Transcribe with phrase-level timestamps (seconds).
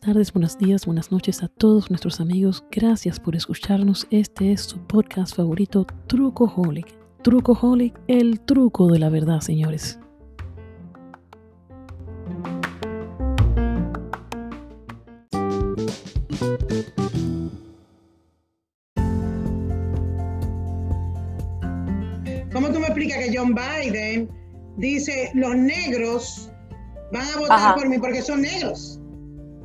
[0.00, 2.64] Buenas tardes, buenos días, buenas noches a todos nuestros amigos.
[2.70, 4.06] Gracias por escucharnos.
[4.10, 6.86] Este es su podcast favorito, Trucoholic.
[7.22, 9.98] Trucoholic, el truco de la verdad, señores.
[22.54, 24.30] ¿Cómo tú me explicas que John Biden
[24.78, 26.50] dice los negros
[27.12, 27.74] van a votar Ajá.
[27.74, 28.99] por mí porque son negros?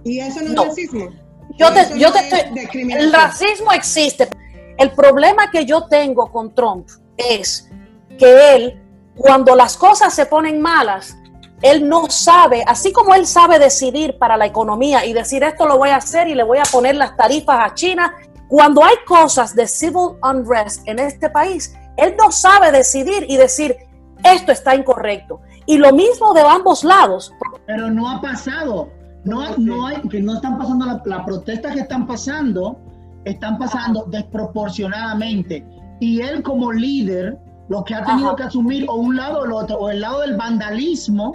[0.05, 0.61] Y eso no, No.
[0.61, 1.09] es racismo.
[1.57, 2.91] Yo te, yo no te es estoy.
[2.93, 4.29] El racismo existe.
[4.77, 6.87] El problema que yo tengo con Trump
[7.17, 7.69] es
[8.17, 8.81] que él,
[9.17, 11.17] cuando las cosas se ponen malas,
[11.61, 15.77] él no sabe, así como él sabe decidir para la economía y decir esto lo
[15.77, 18.13] voy a hacer y le voy a poner las tarifas a China,
[18.47, 23.75] cuando hay cosas de civil unrest en este país, él no sabe decidir y decir
[24.23, 25.41] esto está incorrecto.
[25.65, 27.33] Y lo mismo de ambos lados.
[27.65, 28.89] Pero no ha pasado.
[29.25, 32.79] No, no hay, que no están pasando la- las protestas que están pasando,
[33.25, 35.65] están pasando desproporcionadamente.
[35.99, 37.37] Y él como líder,
[37.69, 38.35] lo que ha tenido Ajá.
[38.35, 41.33] que asumir o un lado o el otro, o el lado del vandalismo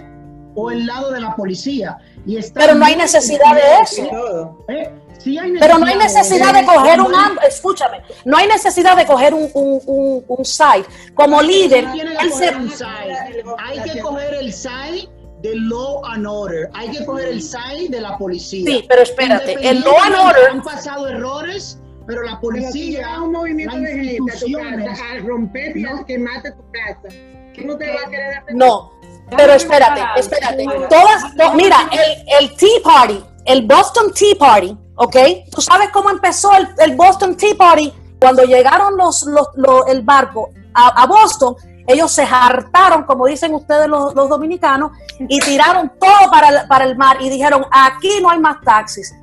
[0.55, 1.97] o el lado de la policía.
[2.25, 4.57] Y está Pero no hay necesidad de eso.
[4.69, 4.93] ¿Eh?
[5.17, 8.95] Sí hay Pero no hay necesidad de coger un am am- escúchame, no hay necesidad
[8.97, 10.85] de coger un, un, un, un side.
[11.13, 11.85] Como líder,
[12.21, 12.49] él se.
[12.49, 15.07] Hay que coger el side
[15.41, 16.69] de law and order.
[16.73, 18.65] Hay que coger el side de la policía.
[18.65, 23.21] Sí, pero espérate, el law and order- Han pasado errores, pero la Pero si policía,
[23.21, 26.05] un movimiento de gente a tu instituciones, casa a no.
[26.05, 27.15] quemarte tu casa,
[27.53, 28.55] ¿qué no te va a querer hacer?
[28.55, 28.91] no.
[29.37, 30.65] Pero espérate, espérate.
[30.89, 35.15] Todas, to- mira, el, el Tea Party, el Boston Tea Party, ¿ok?
[35.55, 37.93] ¿Tú sabes cómo empezó el, el Boston Tea Party?
[38.19, 41.55] Cuando llegaron los, los, los- el barco a, a Boston,
[41.87, 46.85] ellos se hartaron, como dicen ustedes los, los dominicanos, y tiraron todo para el, para
[46.85, 49.13] el mar y dijeron, aquí no hay más taxis.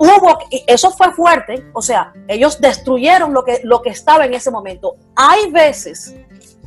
[0.00, 4.50] Hubo, eso fue fuerte, o sea, ellos destruyeron lo que, lo que estaba en ese
[4.50, 4.94] momento.
[5.16, 6.14] Hay veces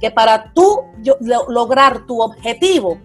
[0.02, 2.98] que para tú yo- lo- lograr tu objetivo,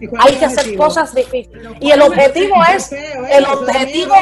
[0.00, 0.84] ¿Y cuál hay que hacer objetivo?
[0.84, 1.72] cosas difíciles.
[1.78, 4.14] Y el objetivo es, el objetivo,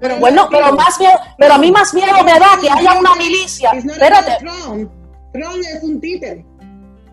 [0.00, 3.14] Pero bueno, pero más miedo, pero a mí más miedo me da que haya una
[3.14, 3.70] milicia.
[3.70, 4.38] Espérate,
[5.34, 6.44] Trump es un títere.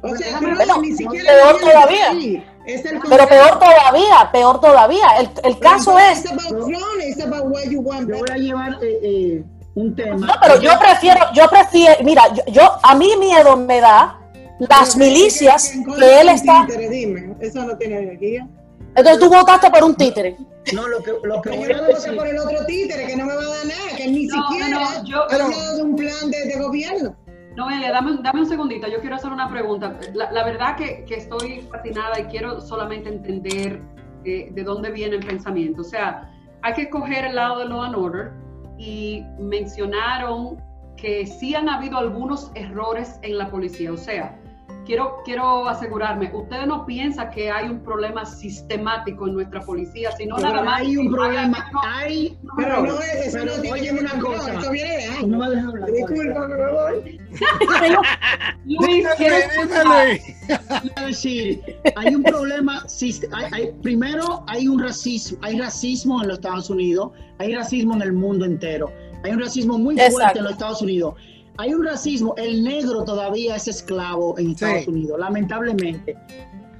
[0.03, 2.43] O sea, Bueno, Trump ni siquiera peor todavía.
[2.65, 5.05] Es el pero peor todavía, peor todavía.
[5.19, 8.07] El, el caso es, It's about Trump, it's about what you want.
[8.09, 9.43] yo voy a llevar eh, eh,
[9.75, 10.15] un tema.
[10.27, 14.19] no, pero yo prefiero, yo prefiero, mira, yo, yo- a mí miedo me da
[14.59, 16.65] las milicias que él está.
[16.67, 18.47] Títere, dime, eso no tiene energía.
[18.95, 20.35] Entonces tú votaste por un títere.
[20.73, 22.65] No, lo que, lo que voy yo a no voy a decir, por el otro
[22.67, 25.21] títere que no me va a dar nada, que ni No, siquiera no, no, yo-
[25.31, 27.15] ha hablado de un plan de, de gobierno.
[27.56, 29.97] Noelia, dame, un- dame un segundito, yo quiero hacer una pregunta.
[30.13, 33.81] La, verdad que, que estoy fascinada y quiero solamente entender
[34.23, 35.81] eh, de dónde viene el pensamiento.
[35.81, 36.31] O sea,
[36.62, 38.31] hay que coger el lado de Law and Order
[38.78, 40.62] y mencionaron
[40.95, 43.91] que sí han habido algunos errores en la policía.
[43.91, 44.39] O sea,
[44.86, 50.12] quiero, quiero asegurarme, ¿ustedes no piensan que hay un problema sistemático en nuestra policía?
[50.18, 54.19] Sino pero nada más hay un problema, hay, Pero no, eso pero no oye una
[54.19, 54.53] cosa.
[54.59, 55.50] Eso viene de no años.
[55.50, 55.92] me dejes hablar.
[55.92, 57.22] Disculpa, me voy.
[58.66, 59.08] Luis.
[59.18, 61.62] Quiero decir,
[61.96, 62.86] hay un problema,
[63.34, 68.02] hay- hay- primero hay un racismo, hay racismo en los Estados Unidos, hay racismo en
[68.03, 68.92] el mundo entero,
[69.24, 70.40] hay un racismo muy fuerte Exacto.
[70.40, 71.16] en los Estados Unidos,
[71.61, 76.17] hay un racismo, el negro todavía es esclavo en Estados Unidos, lamentablemente,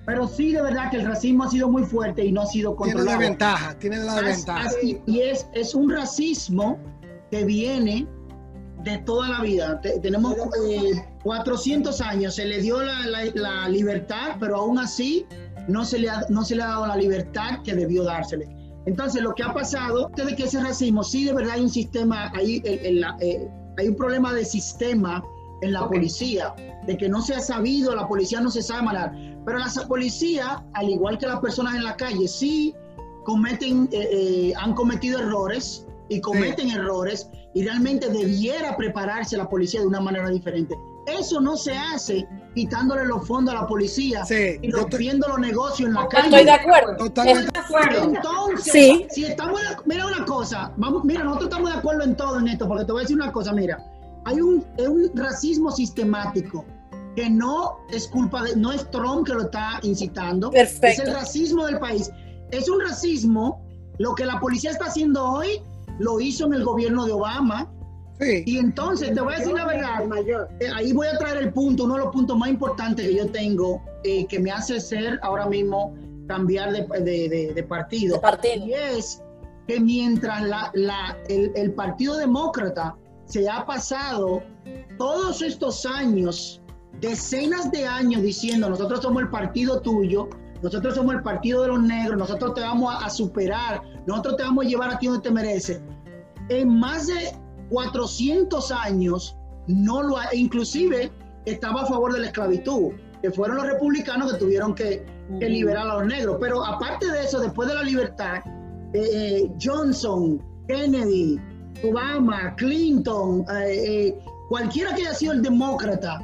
[0.06, 2.72] pero sí de verdad que el racismo ha sido muy fuerte y no ha sido
[2.75, 3.20] Tiene la controlado.
[3.20, 4.70] ventaja, tiene la As- ventaja.
[5.06, 6.78] y es, es un racismo
[7.30, 8.08] que viene
[8.84, 9.80] de toda la vida.
[9.80, 10.36] Te- tenemos
[10.68, 15.25] eh, 400 años, se le dio la, la- la libertad, pero aún así
[15.68, 18.47] no se, le ha, no se le ha dado la libertad que debió dársele.
[18.88, 21.70] Entonces, lo que ha pasado es de que ese racismo, sí, de verdad hay un
[21.70, 23.47] sistema, hay, el- el- la- eh,
[23.82, 25.24] hay un problema de sistema
[25.62, 25.94] en la Ok.
[25.94, 26.54] policía,
[26.86, 29.14] de que no se ha sabido, la policía no se sabe manejar.
[29.46, 32.76] Pero la policía, al igual que las personas en la calle, sí
[33.24, 39.82] cometen, eh, eh, han cometido errores y cometen errores y realmente debiera prepararse la policía
[39.82, 40.76] de una manera diferente.
[41.08, 45.88] Eso no se hace quitándole los fondos a la policía Sí, y rompiendo los negocios
[45.88, 46.28] en la Estoy calle.
[46.38, 46.98] Estoy de acuerdo.
[46.98, 47.52] Totalmente.
[47.53, 48.03] de acuerdo.
[48.16, 49.08] Entonces, Sí.
[49.09, 52.48] si estamos, de- mira una cosa, vamos, mira, nosotros estamos de acuerdo en todo en
[52.50, 53.78] esto, porque te voy a decir una cosa, mira,
[54.26, 56.66] hay un, es un racismo sistemático
[57.16, 60.88] que no es culpa de, no es Trump que lo está incitando, Perfecto.
[61.04, 62.09] es el racismo del país.
[62.52, 63.66] Es un racismo,
[63.97, 65.62] lo que la policía está haciendo hoy,
[66.00, 67.70] lo hizo en el gobierno de Obama,
[68.22, 68.44] Sí.
[68.46, 70.47] y entonces te voy a decir la verdad, mayor.
[70.59, 73.28] eh, ahí voy a traer el punto, uno de los puntos más importantes que yo
[73.32, 75.96] tengo, eh, que me hace ser ahora mismo
[76.28, 78.16] cambiar de, de- de partido.
[78.18, 78.66] De partido.
[78.68, 79.22] Y es
[79.68, 82.96] que mientras la, la- el, el Partido Demócrata
[83.26, 84.44] se ha pasado
[85.00, 86.62] todos estos años,
[87.00, 90.29] decenas de años diciendo, nosotros somos el partido tuyo,
[90.62, 94.44] nosotros somos el partido de los negros, nosotros te vamos a, a superar, nosotros te
[94.44, 95.82] vamos a llevar a ti donde te mereces.
[96.50, 97.32] En más de
[97.72, 99.35] 400 años,
[99.68, 101.12] no lo ha, inclusive
[101.46, 102.91] estaba a favor de la esclavitud,
[103.22, 105.06] que fueron los republicanos que tuvieron que,
[105.40, 106.38] que liberar a los negros.
[106.40, 108.41] Pero aparte de eso, después de la libertad,
[108.94, 111.40] eh, Johnson, Kennedy,
[111.84, 114.20] Obama, Clinton, eh, eh,
[114.50, 116.20] cualquiera que haya sido el demócrata,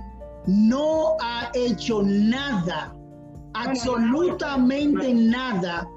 [0.48, 2.94] no ha hecho nada,
[3.54, 5.88] absolutamente nada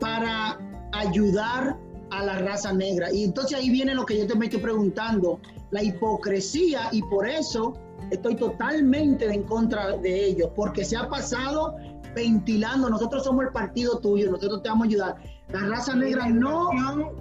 [0.00, 0.58] para
[0.92, 1.76] ayudar
[2.10, 3.12] a la raza negra.
[3.12, 5.40] Y entonces ahí viene lo que yo te me estoy preguntando,
[5.70, 7.74] la hipocresía, y por eso
[8.10, 11.76] estoy totalmente en contra de ellos, porque se ha pasado
[12.14, 15.16] ventilando, nosotros somos el partido tuyo, nosotros te vamos a ayudar.
[15.52, 16.70] La raza negra no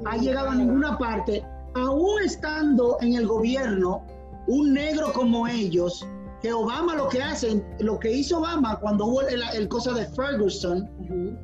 [0.06, 1.44] ha llegado a ninguna parte,
[1.76, 4.04] aún estando en el gobierno,
[4.48, 6.08] un negro como ellos,
[6.42, 10.06] que Obama lo que hace, lo que hizo Obama cuando hubo el, el cosa de
[10.06, 10.88] Ferguson,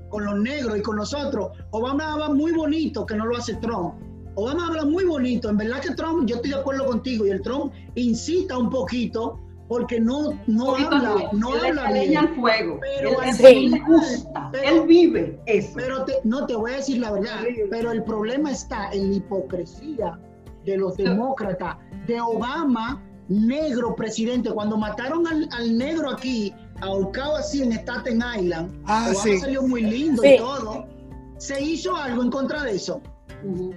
[0.09, 3.95] con los negros y con nosotros, Obama habla muy bonito, que no lo hace Trump.
[4.35, 7.41] Obama habla muy bonito, en verdad que Trump, yo estoy de acuerdo contigo, y el
[7.41, 12.17] Trump incita un poquito porque no, no habla, no, no habla le bien.
[12.17, 12.79] al fuego.
[12.81, 13.81] Pero él,
[14.35, 15.71] al él vive eso.
[15.75, 17.39] Pero te- no te voy a decir la verdad,
[17.71, 20.19] pero el problema está en la hipocresía
[20.65, 24.49] de los demócratas, de Obama, negro presidente.
[24.51, 29.37] Cuando mataron al, al negro aquí, ahorcado así en Staten Island, Ah, sí.
[29.39, 30.33] salió muy lindo Sí.
[30.33, 30.85] y todo.
[31.37, 33.01] Se hizo algo en contra de eso.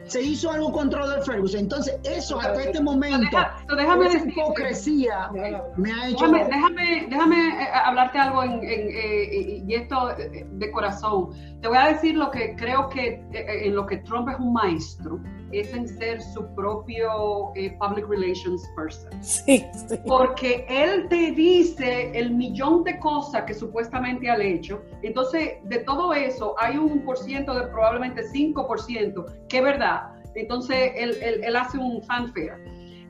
[0.04, 1.58] Se hizo algo contra lo de Ferguson.
[1.58, 3.36] Entonces, eso hasta este momento,
[3.76, 5.28] déjame esa hipocresía
[5.76, 6.24] me ha hecho.
[6.28, 11.30] Déjame, déjame, déjame, eh, hablarte algo en, en, eh, y esto eh, de corazón.
[11.60, 15.18] Te voy a decir lo que creo que en lo que Trump es un maestro,
[15.52, 19.10] es en ser su propio eh, public relations person.
[19.22, 19.96] Sí, sí.
[20.06, 24.82] Porque él te dice el millón de cosas que supuestamente ha hecho.
[25.02, 30.12] Entonces, de todo eso, hay un por ciento de probablemente 5% que es verdad.
[30.34, 32.58] Entonces, él, él- él hace un fanfare.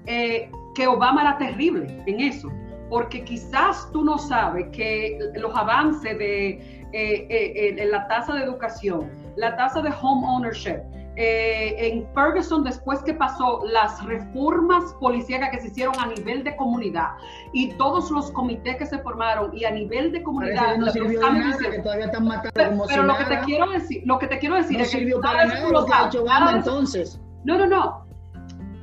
[0.06, 2.48] Eh, que Obama era terrible en eso.
[2.88, 8.44] Porque quizás tú no sabes que los avances de eh, eh, eh, la tasa de
[8.44, 10.78] educación, la tasa de home ownership,
[11.18, 16.54] eh, en Ferguson, después que pasó las reformas policíacas que se hicieron a nivel de
[16.56, 17.12] comunidad
[17.54, 21.20] y todos los comités que se formaron y a nivel de comunidad, no los sirvió
[21.20, 24.02] de nada, que todavía están matando Pero, como pero si lo que te quiero decir,
[24.04, 26.52] lo que te quiero decir No es que sirvió para nada lo ha hecho Obama
[26.56, 27.20] entonces.
[27.44, 28.06] No, no, no.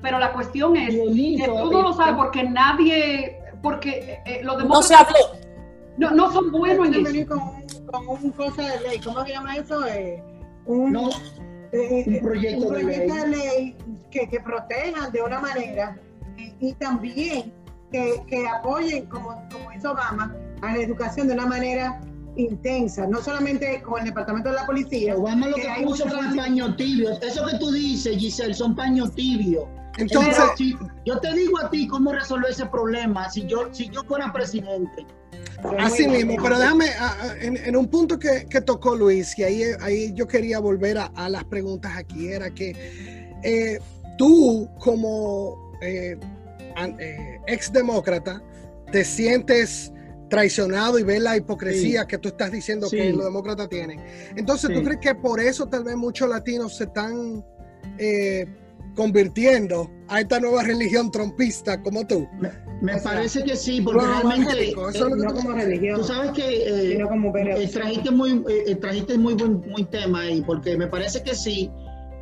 [0.01, 4.63] Pero la cuestión es que tú no lo eh, sabes porque nadie, porque eh, los
[4.65, 5.15] No se habló.
[5.97, 7.03] no, no son buenos en eso.
[7.03, 9.85] venir con, un- con un cosa de ley, ¿cómo se llama eso?
[9.85, 10.21] Eh,
[10.65, 11.09] un, No,
[11.73, 13.21] eh, un proyecto un de proyecto ley.
[13.21, 13.75] de ley
[14.11, 15.97] que, que protejan de una manera
[16.37, 17.51] y, y también
[17.91, 21.99] que, que apoyen, como, como hizo Obama, a la educación de una manera
[22.35, 25.15] intensa, no solamente con el departamento de la policía.
[25.15, 27.21] Obama lo que que puso fue paños tibios.
[27.21, 29.65] Eso que tú dices, Giselle, son paños tibios.
[29.97, 33.89] Entonces, Pero si- yo te digo a ti cómo resolver ese problema si yo, si
[33.89, 35.05] yo fuera presidente.
[35.79, 36.85] así mismo, pero déjame,
[37.41, 41.05] en, en un punto que, que tocó Luis, y ahí, ahí yo quería volver a,
[41.15, 42.71] a las preguntas aquí, era que
[43.43, 43.79] eh,
[44.17, 46.17] tú como eh,
[46.99, 48.41] eh, exdemócrata
[48.91, 49.91] te sientes
[50.29, 52.97] traicionado y ves la hipocresía que tú estás diciendo Sí.
[52.97, 53.99] que los demócratas tienen.
[54.35, 57.45] Entonces, ¿tú crees que por eso tal vez muchos latinos se están
[57.99, 58.47] eh,
[58.95, 62.27] convirtiendo a esta nueva religión trompista como tú?
[62.81, 64.69] Me sea, parece que sí, porque realmente.
[64.71, 68.75] eso no tú- como religión, Tú sabes que eh, como eh, trajiste muy, eh, eh,
[68.75, 71.71] trajiste muy buen muy tema ahí, porque me parece que sí,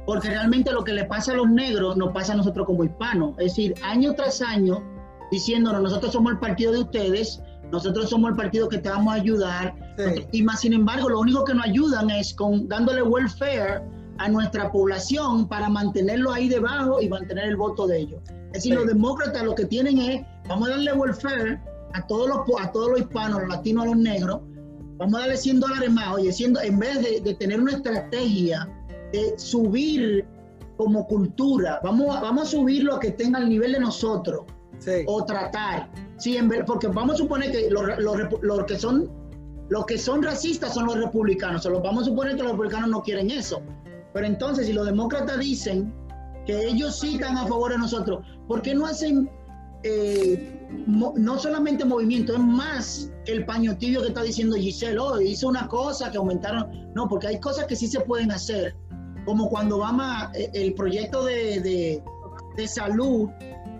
[0.05, 3.31] porque realmente lo que le pasa a los negros nos pasa a nosotros como hispanos.
[3.39, 4.83] Es decir, año tras año,
[5.31, 9.17] diciéndonos, nosotros somos el partido de ustedes, nosotros somos el partido que te vamos a
[9.17, 10.25] ayudar, Sí.
[10.31, 13.81] y más sin embargo, lo único que nos ayudan es con dándole welfare
[14.17, 18.21] a nuestra población para mantenerlo ahí debajo y mantener el voto de ellos.
[18.47, 18.77] Es decir, Sí.
[18.77, 21.59] los demócratas lo que tienen es, vamos a darle welfare
[21.93, 24.41] a todos los, a todos los hispanos, los latinos, a los negros,
[24.97, 27.71] vamos a darle 100 dólares más, oye, 100 do- en vez de, de tener una
[27.71, 28.69] estrategia
[29.11, 30.25] de subir
[30.77, 34.45] como cultura, vamos, a- vamos a subirlo a que tenga el nivel de nosotros
[34.79, 35.03] Sí.
[35.07, 35.89] o tratar.
[36.17, 37.83] Sí, en ver- porque vamos a suponer que los,
[38.41, 39.09] los que son
[39.69, 41.61] los que son racistas son los republicanos.
[41.61, 43.61] O sea, los- vamos a suponer que los republicanos no quieren eso.
[44.13, 45.93] Pero entonces, si los demócratas dicen
[46.45, 49.29] que ellos sí están a favor de nosotros, ¿por qué no hacen
[49.83, 55.47] eh, no solamente movimiento, es más el paño tibio que está diciendo Giselle, oh, hizo
[55.47, 58.75] una cosa que aumentaron, no, porque hay cosas que sí se pueden hacer,
[59.25, 62.01] como cuando Obama, eh, el proyecto de,
[62.55, 63.27] de, salud,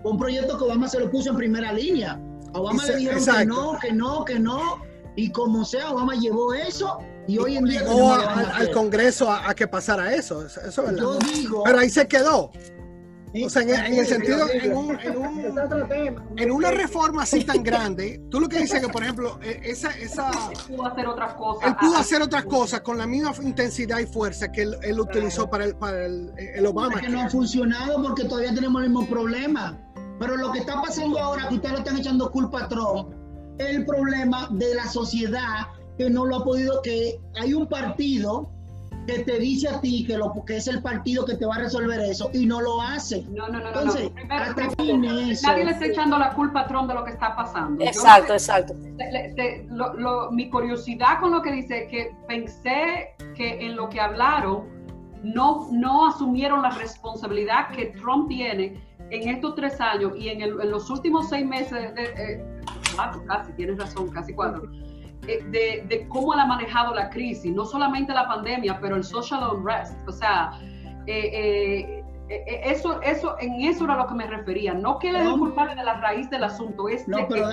[0.02, 2.20] un proyecto que Obama se lo puso en primera línea.
[2.52, 4.82] Obama le dijeron que no, que no, que no,
[5.16, 9.66] y como sea, Obama llevó eso y hoy en día llegó al, Congreso a, que
[9.66, 10.44] pasara eso.
[10.44, 12.50] eso, Yo digo, Pero ahí se quedó.
[13.44, 14.46] O sea, en, el sentido,
[16.36, 19.88] en, una reforma así tan grande, tú lo que dices que, por ejemplo, e, esa...
[19.92, 21.68] esa él pudo hacer otras cosas.
[21.68, 25.64] Él pudo hacer otras cosas con la misma intensidad y fuerza que él, utilizó para
[25.64, 27.00] el, para el, el Obama.
[27.00, 29.80] que no ha funcionado porque todavía tenemos el mismo problema.
[30.18, 33.14] Pero lo que está pasando ahora, que ustedes le están echando culpa a Trump,
[33.56, 38.50] es el problema de la sociedad que no lo ha podido, que hay un partido
[39.06, 41.58] que te dice a ti que, lo, que es el partido que te va a
[41.58, 43.24] resolver eso y no lo hace.
[43.30, 43.68] No, no, no.
[43.68, 44.12] Entonces,
[45.42, 47.84] nadie le está echando la culpa a Trump de lo que está pasando.
[47.84, 48.74] Exacto, exacto.
[50.30, 54.70] mi curiosidad con lo que dice que pensé que en lo que hablaron
[55.22, 58.80] no, no asumieron la responsabilidad que Trump tiene
[59.10, 62.44] en estos tres años y en, los últimos seis meses, de, eh,
[63.26, 64.62] casi, tienes razón, casi cuatro
[65.28, 69.40] eh, de, cómo él ha manejado la crisis, no solamente la pandemia, pero el social
[69.54, 69.96] unrest.
[70.08, 70.50] O sea,
[71.06, 74.74] eh, eh, eso, eso, en eso era lo que me refería.
[74.74, 77.48] No que él es el culpable de la raíz del asunto, es no, pero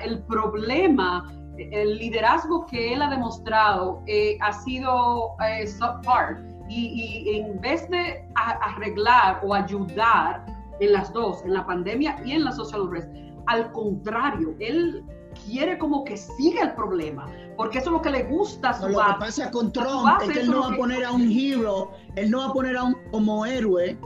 [0.00, 4.04] el problema, el liderazgo que él ha demostrado
[4.40, 5.34] ha sido
[5.78, 6.38] subpart.
[6.68, 10.44] Y, y, en vez de arreglar o ayudar
[10.80, 13.08] en las dos, en la pandemia y en la social unrest,
[13.46, 15.04] al contrario, él
[15.46, 18.88] quiere como que siga el problema, porque eso es lo que le gusta a su
[18.88, 21.92] Lo que pasa con Trump es que él no va a poner a un hero,
[22.16, 23.96] él no va a poner a un, como héroe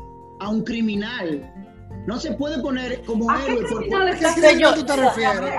[0.40, 1.54] a un criminal.
[2.06, 3.62] No se puede poner como héroe.
[3.68, 3.85] Por,
[4.35, 5.54] Señor, tú te refieres?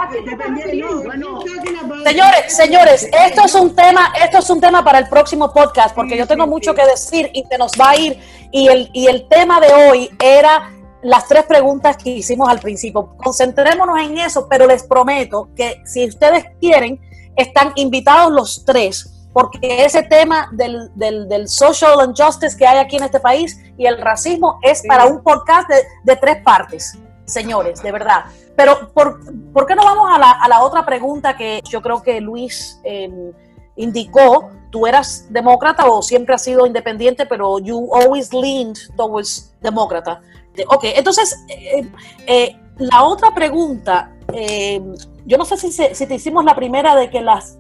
[2.04, 6.18] señores, señores, esto es un tema, esto es un tema para el próximo podcast, porque
[6.18, 8.20] yo tengo mucho que decir y se nos va a ir.
[8.52, 10.72] Y el, y el tema de hoy era
[11.03, 13.15] las tres preguntas que hicimos al principio.
[13.17, 17.00] Concentrémonos en eso, pero les prometo que si ustedes quieren,
[17.36, 23.03] están invitados los tres, porque ese tema del, del, social injustice que hay aquí en
[23.03, 25.70] este país y el racismo es para un podcast
[26.03, 28.25] de, tres partes, señores, de verdad.
[28.55, 29.20] Pero, ¿por,
[29.53, 32.79] ¿por qué no vamos a la, a la, otra pregunta que yo creo que Luis
[32.84, 33.31] em,
[33.77, 34.50] indicó?
[34.70, 40.22] ¿Tú eras demócrata o siempre has sido independiente, pero you always leaned towards demócrata?
[40.67, 41.89] Ok, entonces, eh,
[42.27, 44.81] eh, la otra pregunta, eh,
[45.25, 47.58] yo no sé si, si, te hicimos la primera de que las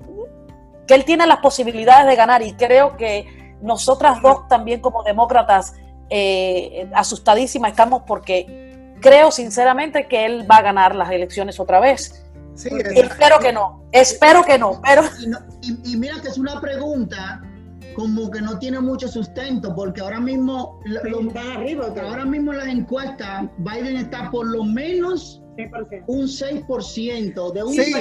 [0.87, 5.73] que él tiene las posibilidades de ganar y creo que nosotras dos también como demócratas
[6.93, 12.25] asustadísimas estamos porque creo sinceramente que él va a ganar las elecciones otra vez.
[12.55, 15.03] Sí, espero que no, espero que no, pero...
[15.61, 17.41] y mira que es una pregunta
[17.95, 20.79] como que no tiene mucho sustento, porque ahora mismo,
[22.01, 25.41] ahora mismo las encuestas, Biden está por lo menos
[26.07, 27.93] un 6% de un sí,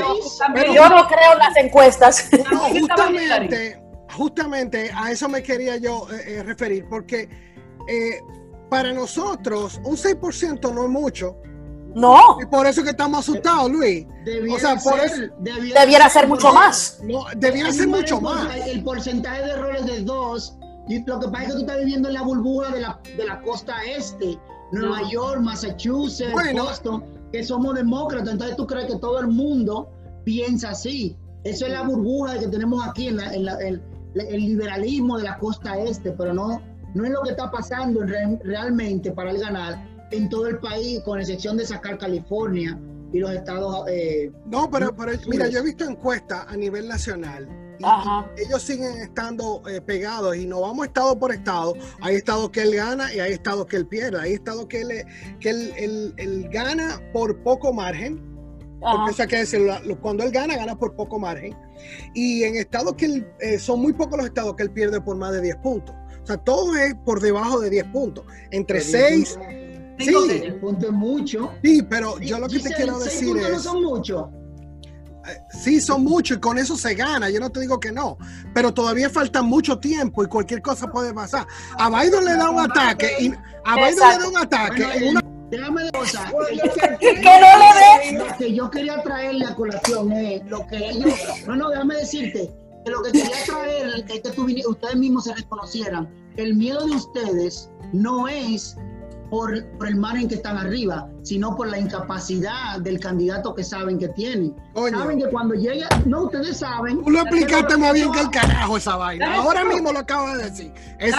[0.55, 2.31] Pero yo no creo en las encuestas.
[2.81, 3.83] justamente,
[4.13, 7.29] justamente a eso me quería yo eh, eh, referir, porque
[7.89, 8.21] eh,
[8.69, 11.37] para nosotros un 6% no es mucho,
[11.95, 12.39] no.
[12.41, 14.07] Y por eso que estamos asustados, Luis.
[14.25, 15.23] Debiera o sea, por eso.
[15.39, 16.99] Debiera, ser mucho más.
[17.03, 18.55] No, debiera ser mucho más.
[18.67, 20.57] El porcentaje de errores de dos.
[20.89, 23.25] Y lo que pasa es que tú estás viviendo en la burbuja de la, de
[23.25, 24.39] la costa este.
[24.73, 28.33] Nueva York, Massachusetts, Boston, que somos demócratas.
[28.33, 29.91] Entonces tú crees que todo el mundo
[30.25, 31.17] piensa así.
[31.45, 33.59] Eso es la burbuja que tenemos aquí en, la, en, la,
[34.15, 36.61] el liberalismo de la costa este, pero no,
[36.95, 38.03] no es lo que está pasando
[38.45, 42.79] realmente para el ganar en todo el país, con excepción de sacar California
[43.13, 43.89] y los estados.
[43.89, 47.49] Eh, no, pero, pero mira, yo he visto encuestas a nivel nacional.
[48.37, 51.75] Y ellos siguen estando eh, pegados y no vamos estado por estado.
[52.03, 54.21] Hay estados que él gana y hay estados que él pierde.
[54.21, 55.07] Hay estados que él,
[55.41, 58.29] que él, gana por poco margen.
[58.81, 59.63] Porque, o sea, que decir,
[60.03, 61.57] cuando él gana, gana por poco margen.
[62.15, 65.17] Y en estados que él, eh, son muy pocos los estados que él pierde por
[65.17, 65.95] más de 10 puntos.
[66.23, 68.27] O sea, todo es por debajo de 10 puntos.
[68.51, 69.39] Entre 6
[70.01, 71.53] Sí, el punto es mucho.
[71.63, 73.51] Sí, pero yo lo que te quiero decir es.
[73.51, 74.27] no son muchos.
[75.27, 77.29] Eh, sí, son muchos y con eso se gana.
[77.31, 78.17] Yo no te digo que no,
[78.55, 81.47] pero todavía falta mucho tiempo y cualquier cosa puede pasar.
[81.79, 83.33] A Biden le da un ataque y
[83.65, 84.87] a Biden le da un ataque.
[85.51, 86.33] Déjame de cosa.
[87.01, 88.25] que no.
[88.25, 91.13] Lo que yo quería traerle a colación es lo que ellos.
[91.47, 92.51] No, no, déjame decirte
[92.85, 96.09] que lo que quería traer es que ustedes mismos se reconocieran.
[96.37, 98.77] El miedo de ustedes no es
[99.31, 103.99] por, por el margen que están arriba, sino por la incapacidad del candidato que saben
[103.99, 104.55] que tienen.
[104.75, 104.99] Coño.
[104.99, 107.03] Saben que cuando llega, no, ustedes saben.
[107.05, 109.37] Tú lo explicaste más bien que el carajo esa vaina.
[109.37, 110.73] Ahora mismo lo acabo de decir.
[110.99, 111.15] Es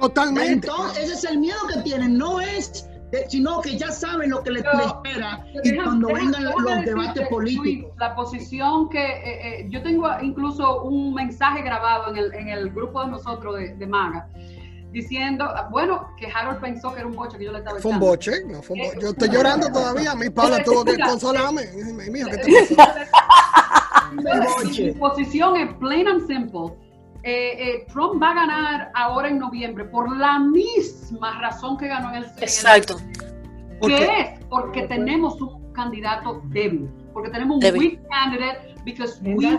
[0.00, 0.52] totalmente.
[0.68, 4.42] Entonces, ese es el miedo que tienen, no es, de- sino que ya saben lo
[4.42, 7.92] que les, Pero- les espera y cuando vengan los debates políticos.
[7.98, 12.70] La posición que eh, eh, yo tengo incluso un mensaje grabado en el, en el
[12.70, 14.28] grupo de nosotros de, de Maga
[14.94, 17.98] diciendo, bueno, que Harold pensó que era un boche que yo le estaba Fue un
[17.98, 18.98] boche, no fue un boche.
[19.02, 20.14] Yo estoy llorando todavía.
[20.14, 21.66] Mi Paula tuvo que consolarme.
[21.66, 22.92] Dime, Mijo, ¿qué te pasó?
[24.62, 24.84] Boche.
[24.84, 26.76] Mi posición es plain and simple.
[27.24, 32.10] Eh, eh, Trump va a ganar ahora en noviembre por la misma razón que ganó
[32.10, 32.98] en el, en el Exacto.
[33.80, 34.20] ¿Por ¿Qué qué?
[34.20, 34.44] es?
[34.48, 36.88] Porque tenemos un candidato débil.
[37.12, 37.80] Porque tenemos un Débil.
[37.80, 39.58] weak candidate because we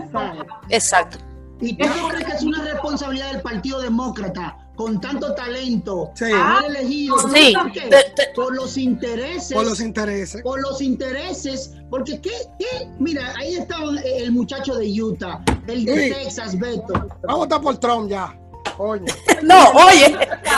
[0.70, 1.18] Exacto.
[1.60, 6.26] ¿Y tú no crees que es una responsabilidad del Partido Demócrata con tanto talento Sí.
[6.34, 7.54] haber elegido Sí.
[7.56, 7.82] ¿por qué?
[7.82, 10.42] Te- te- por los intereses Por los intereses.
[10.42, 15.98] por los intereses, porque qué, qué, mira, ahí estaba el muchacho de Utah, el de
[16.10, 16.14] Sí.
[16.14, 16.94] Texas, Beto.
[16.94, 18.38] Vamos a votar por Trump ya.
[18.78, 19.06] Coño.
[19.44, 20.18] No, oye.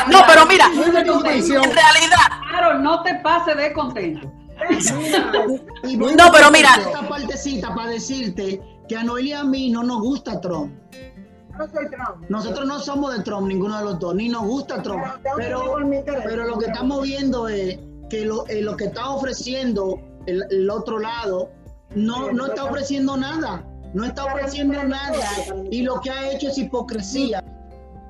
[0.09, 2.17] No, pero mira, en realidad,
[2.51, 4.31] Harold, no te pases de contento.
[5.83, 6.69] Y No, pero mira.
[6.79, 10.73] esta partecita para decirte que a Noel y a mí no nos gusta Trump.
[11.57, 12.29] Yo no soy Trump.
[12.29, 15.03] Nosotros no somos de Trump, ninguno de los dos, ni nos gusta Trump.
[15.35, 20.43] Pero, pero lo que estamos viendo es que lo, eh, lo que está ofreciendo el,
[20.49, 21.49] el otro lado
[21.95, 23.63] no, no está ofreciendo nada.
[23.93, 25.25] No está ofreciendo nada.
[25.71, 27.43] Y lo que ha hecho es hipocresía.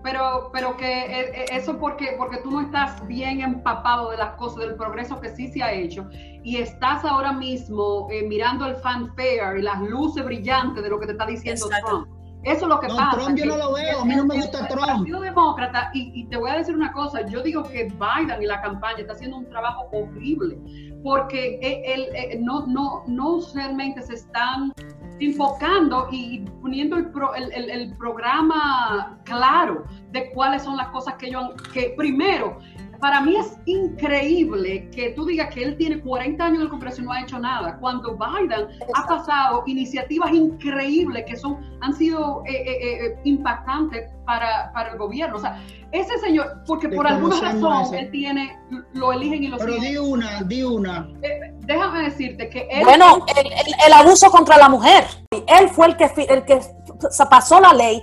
[0.04, 4.36] Pero, pero que eh, eh, eso porque, porque tú no estás bien empapado de las
[4.36, 6.08] cosas, del progreso que sí se ha hecho,
[6.44, 11.08] y estás ahora mismo eh, mirando el fanfare y las luces brillantes de lo que
[11.08, 11.88] te está diciendo Exacto.
[11.88, 12.17] Trump.
[12.44, 13.18] Eso es lo que No, pasa.
[13.18, 14.86] Trump yo no lo veo, a mí no me gusta el Trump.
[14.88, 18.46] Partido Demócrata, y, y te voy a decir una cosa, yo digo que Biden y
[18.46, 20.58] la campaña está haciendo un trabajo horrible,
[21.04, 24.72] porque él, él, eh, no, no, no realmente se están
[25.20, 31.16] enfocando y poniendo el, pro- el, el- el programa claro de cuáles son las cosas
[31.16, 32.60] que ellos han, que primero,
[33.00, 37.02] para mí es increíble que tú digas que él tiene 40 años en el Congreso
[37.02, 42.44] y no ha hecho nada, cuando Biden ha pasado iniciativas increíbles que son, han sido
[42.46, 45.38] eh, eh, eh, impactantes para, para el gobierno.
[45.38, 48.58] O sea, ese señor, porque por alguna razón él tiene,
[48.94, 49.92] lo eligen y lo Pero siguen.
[49.92, 51.08] di una, di una.
[51.22, 55.06] Eh, déjame decirte que él bueno, el, el- el abuso contra la mujer.
[55.32, 58.02] Él fue el que, fi- el que se pasó la ley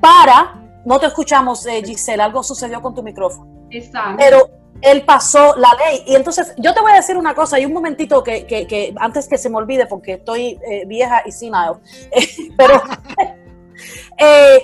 [0.00, 3.53] para, no te escuchamos, eh, Giselle, algo sucedió con tu micrófono.
[3.78, 4.16] Exacto.
[4.18, 4.50] pero
[4.82, 6.02] él pasó la ley.
[6.06, 8.94] Y entonces, yo te voy a decir una cosa, y un momentito que, que- que
[8.98, 11.52] antes que se me olvide, porque estoy eh, vieja y sin
[12.58, 12.82] pero
[14.18, 14.62] eh,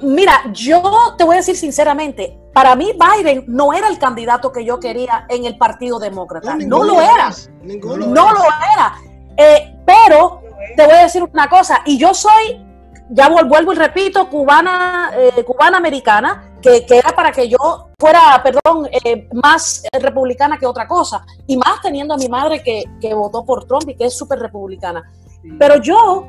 [0.00, 0.82] mira, yo
[1.16, 5.26] te voy a decir sinceramente, para mí Biden no era el candidato que yo quería
[5.28, 7.30] en el Partido Demócrata, no, lo era.
[7.62, 8.06] Ninguno.
[8.06, 8.94] no lo era.
[9.36, 10.42] Eh, pero
[10.76, 12.60] te voy a decir una cosa, y yo soy,
[13.10, 17.90] ya vuel- vuelvo y repito, cubana, eh, cubana americana, que, que era para que yo
[17.98, 22.84] fuera, perdón, eh, más republicana que otra cosa, y más teniendo a mi madre que,
[23.00, 25.10] que votó por Trump y que es súper republicana.
[25.58, 26.28] Pero yo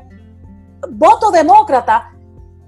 [0.90, 2.11] voto demócrata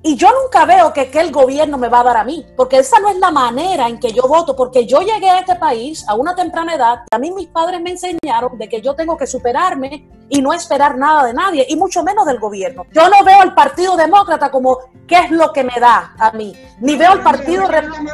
[0.06, 2.76] y yo nunca veo que, que el gobierno me va a dar a mí, porque
[2.76, 6.04] esa no es la manera en que yo voto, porque yo llegué a este país
[6.06, 9.26] a una temprana edad, a mí mis padres me enseñaron de que yo tengo que
[9.26, 12.84] superarme y no esperar nada de nadie, y mucho menos del gobierno.
[12.92, 16.54] Yo no veo al Partido Demócrata como qué es lo que me da a mí,
[16.80, 18.04] ni veo al Partido No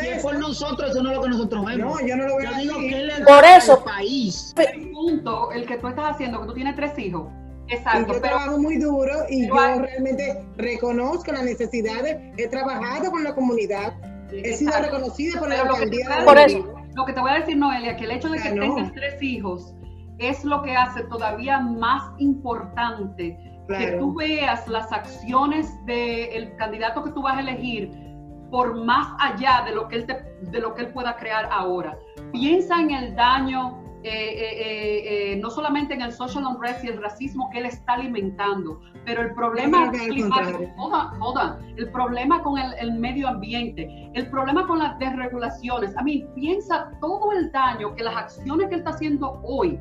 [0.00, 2.00] Si por nosotros, eso no es lo que nosotros vemos.
[2.00, 2.88] No, yo no lo veo Yo digo así.
[2.88, 3.78] que él es Por eso.
[3.78, 4.52] el país.
[4.56, 7.28] el punto, el que tú estás haciendo, que tú tienes tres hijos.
[7.68, 12.16] Y Exacto, yo pero trabajo muy duro y yo hay- realmente reconozco las necesidades.
[12.36, 13.94] He trabajado con la comunidad.
[14.32, 14.86] He sido Exacto.
[14.96, 16.74] reconocida por la Pero lo que, te alcaldía Por eso.
[16.94, 18.62] lo que te voy a decir, Noelia, que el hecho de que no.
[18.74, 19.74] tengas tres hijos
[20.18, 23.36] es lo que hace todavía más importante
[23.68, 27.90] que tú veas las acciones del candidato que tú vas a elegir
[28.50, 31.98] por más allá de lo que él te- de lo que él pueda crear ahora.
[32.32, 36.88] Piensa en el daño, eh, eh, eh, eh, no solamente en el social unrest y
[36.88, 41.78] el racismo que él está alimentando, pero el problema climático, hold on, hold on.
[41.78, 45.96] el problema con el, el medio ambiente, el problema con las desregulaciones.
[45.96, 49.78] A mí, piensa todo el daño que las acciones que él está haciendo hoy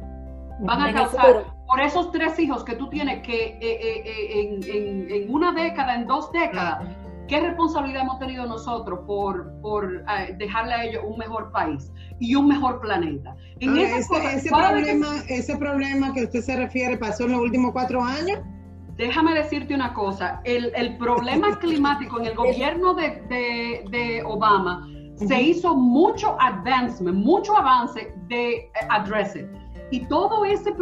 [0.60, 4.64] van a causar por esos tres hijos que tú tienes que eh, eh, eh, en,
[4.76, 6.80] en- en una década, en dos décadas,
[7.28, 12.36] ¿qué responsabilidad hemos tenido nosotros por, por eh, dejarle a ellos un mejor país y
[12.36, 13.36] un mejor planeta?
[13.60, 16.56] En Ahora, esas ese, cosas, ese cada vez que- problema, ese problema que usted se
[16.56, 18.40] refiere pasó en los últimos cuatro años.
[18.98, 24.88] Déjame decirte una cosa, el, el problema climático en el gobierno de, de- de Obama
[25.16, 29.46] se hizo mucho advancement, mucho avance de eh, address it.
[29.92, 30.74] Y todo ese,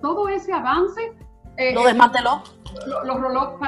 [0.00, 1.12] todo ese avance
[1.58, 2.42] eh, Lo desmanteló.
[3.04, 3.58] lo, lo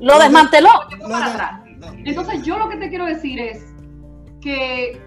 [0.00, 0.70] Lo desmanteló.
[0.98, 1.60] Lo para atrás.
[2.04, 3.64] Entonces, yo lo que te quiero decir es
[4.40, 4.98] que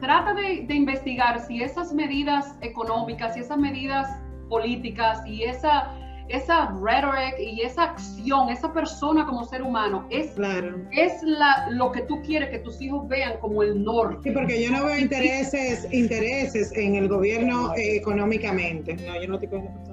[0.00, 4.08] trata de, de investigar si esas medidas económicas y esas medidas
[4.48, 5.90] políticas y esa,
[6.28, 10.76] esa rhetoric y esa acción, esa persona como ser humano, es, Claro.
[10.90, 14.28] es la, lo que tú quieres que tus hijos vean como el norte.
[14.28, 18.96] Sí, porque yo no veo intereses, intereses en el gobierno eh, económicamente.
[18.96, 19.91] No, yo no personal.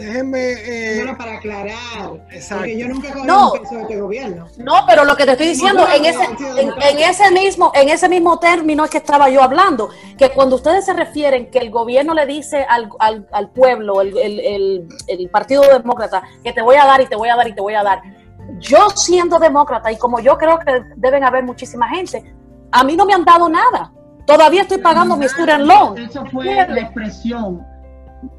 [0.00, 0.52] Déjenme.
[0.52, 1.74] eh, para aclarar.
[2.30, 2.62] Exacto.
[2.62, 3.52] Porque yo nunca he cogido No.
[3.52, 4.46] un peso de este gobierno.
[4.58, 8.08] No, pero lo que te estoy diciendo, en ese, en, en ese mismo, en ese
[8.08, 12.14] mismo término es que estaba yo hablando, que cuando ustedes se refieren que el gobierno
[12.14, 16.76] le dice al, al, al pueblo, el, el, el, el Partido Demócrata, que te voy
[16.76, 18.00] a dar y te voy a dar y te voy a dar,
[18.58, 22.34] yo siendo demócrata y como yo creo que deben haber muchísima gente,
[22.72, 23.92] a mí no me han dado nada.
[24.26, 25.98] Todavía estoy pagando mi student loan.
[25.98, 27.66] Eso fue la expresión.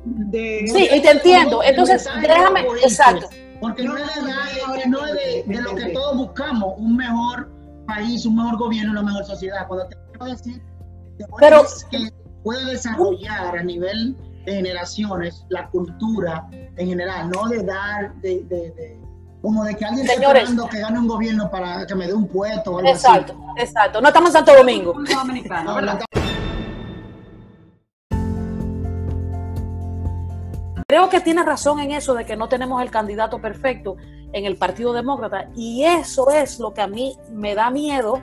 [0.06, 1.63] De, Sí, y te entiendo.
[1.63, 3.28] Entonces, déjame, exacto.
[3.60, 7.50] Porque no es de, dar- no es de, de lo que todos buscamos, un mejor
[7.86, 9.67] país, un mejor gobierno, una mejor sociedad.
[9.67, 10.62] Cuando te quiero decir
[11.17, 12.10] que puede- Pero- que
[12.44, 14.15] puede desarrollar a nivel
[14.46, 19.02] de generaciones la cultura en general, no de dar, de, de- de-
[19.44, 20.44] como de que alguien esté Señores.
[20.44, 24.02] esperando que gane un gobierno para que me dé un puesto o algo Exacto, exacto.
[24.02, 24.91] No estamos en Santo Domingo.
[24.94, 26.21] República Dominicana, así.
[30.91, 33.95] Creo que tiene razón en eso de que no tenemos el candidato perfecto
[34.34, 38.21] en el Partido Demócrata y eso es lo que a mí me da miedo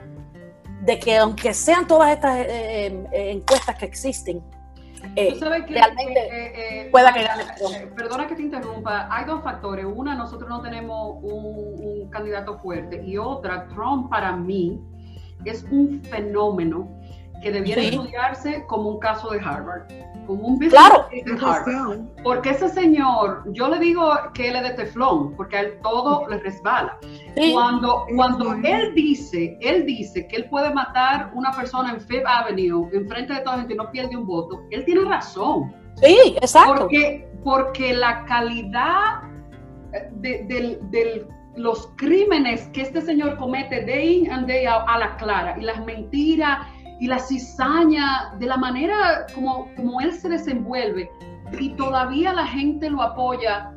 [0.81, 4.43] de que aunque sean todas estas eh, eh, eh, encuestas que existen,
[5.15, 7.43] eh, Tú sabes que, realmente eh, pueda que gane.
[7.45, 7.73] perdón.
[7.73, 9.85] eh, perdona que te interrumpa, hay dos factores.
[9.85, 13.01] Una, nosotros no tenemos un, un candidato fuerte.
[13.03, 14.79] Y otra, Trump para mí
[15.43, 16.87] es un fenómeno
[17.41, 17.87] que debiera Sí.
[17.87, 19.87] estudiarse como un caso de Harvard.
[20.29, 21.65] Como un business Claro.
[21.65, 22.21] de.
[22.23, 26.27] Porque ese señor, yo le digo que él es de teflón, porque a él todo
[26.29, 26.99] le resbala.
[27.35, 32.27] Sí, Cuando, cuando él dice, él dice que él puede matar una persona en Fifth
[32.27, 35.73] Avenue, en frente de toda la gente y no pierde un voto, él tiene razón.
[35.95, 36.81] sí, exacto.
[36.81, 39.23] Porque, porque la calidad
[39.93, 44.83] eh, de, del- del- los crímenes que este señor comete day in and day out
[44.87, 46.59] a la clara, y las mentiras
[46.99, 51.09] y la cizaña, de la manera como, como él se desenvuelve,
[51.59, 53.71] y todavía la gente lo apoya,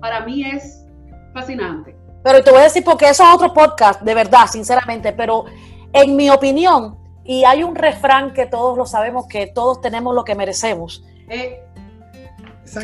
[0.00, 0.86] para mí es
[1.34, 1.96] fascinante.
[2.22, 5.44] Pero te voy a decir porque eso es otro podcast, de verdad, sinceramente, pero
[5.92, 10.24] en mi opinión, y hay un refrán que todos lo sabemos, que todos tenemos lo
[10.24, 11.62] que merecemos, Eh,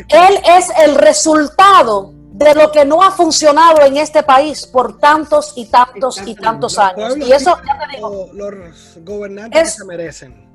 [0.09, 5.53] él es el resultado de lo que no ha funcionado en este país por tantos
[5.55, 7.15] y tantos y tantos años.
[7.17, 10.49] Y eso, ya te digo, lo- los gobernantes Es- que se merecen.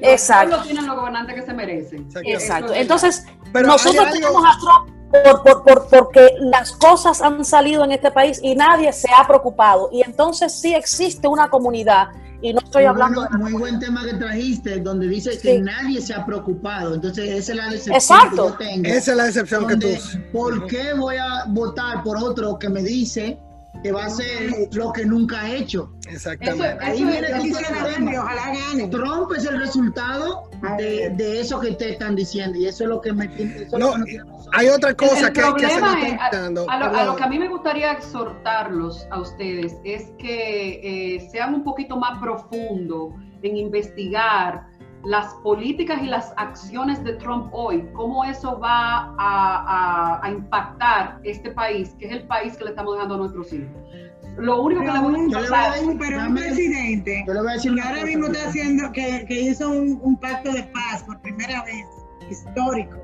[0.00, 0.56] exacto.
[0.56, 2.00] Los tienen los gobernantes que se merecen.
[2.06, 2.28] Exacto.
[2.30, 2.74] Exacto.
[2.74, 7.44] Entonces, Pero nosotros hay algo- tenemos a Trump por, por- por- porque las cosas han
[7.44, 9.88] salido en este país y nadie se ha preocupado.
[9.92, 12.08] Y entonces sí existe una comunidad,
[12.42, 13.42] y no estoy Muy hablando bueno- de...
[13.50, 15.38] muy buen tema que trajiste, donde dice Sí.
[15.38, 16.94] que nadie se ha preocupado.
[16.94, 18.56] Entonces, esa es la decepción Exacto.
[18.58, 18.88] que yo tengo.
[18.88, 19.86] Esa es la decepción que tú.
[19.86, 23.38] donde, ¿Por qué voy a votar por otro que me dice
[23.82, 25.92] que va a hacer lo que nunca ha hecho?
[26.08, 26.84] Exactamente.
[26.84, 28.88] Ahí Eso- viene todo quisiera el ojalá gane.
[28.88, 33.00] Trump es el resultado de, de eso que ustedes están diciendo y eso es lo
[33.00, 34.48] que me eso es No, que a nosotros.
[34.52, 36.70] Hay otra cosa el que, que se problema me es, está quitando.
[36.70, 41.28] a, lo, a lo que a mí me gustaría exhortarlos a ustedes es que eh,
[41.30, 44.66] sean un poquito más profundo en investigar
[45.06, 51.20] las políticas y las acciones de Trump hoy, cómo eso va a, a- a impactar
[51.22, 53.70] este país, que es el país que le estamos dejando a nuestros hijos.
[54.36, 56.22] Lo único que le voy a Pero un, Yo le voy a decir- pero un
[56.24, 59.40] dame- presidente Yo le voy a decir que ahora cosa, mismo está haciendo, que, que
[59.40, 61.86] hizo un, un pacto de paz por primera vez,
[62.28, 62.96] histórico.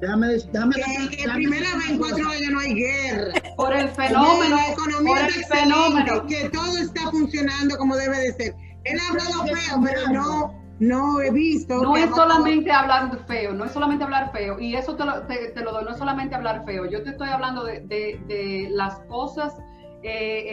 [0.00, 3.32] Déjame, decir- déjame, Que, que déjame primera vez en cuatro años no hay guerra.
[3.56, 6.26] por el Que fenómeno, la economía por el está fenómeno.
[6.26, 8.54] que todo está funcionando como debe de ser.
[8.84, 11.82] Él ha hablado feo, pero no, no he visto.
[11.82, 15.50] No es solamente hablar feo, no es solamente hablar feo, y eso te lo, te,
[15.50, 18.68] te lo doy, no es solamente hablar feo, yo te estoy hablando de, de- de
[18.70, 19.54] las cosas
[20.02, 20.44] eh,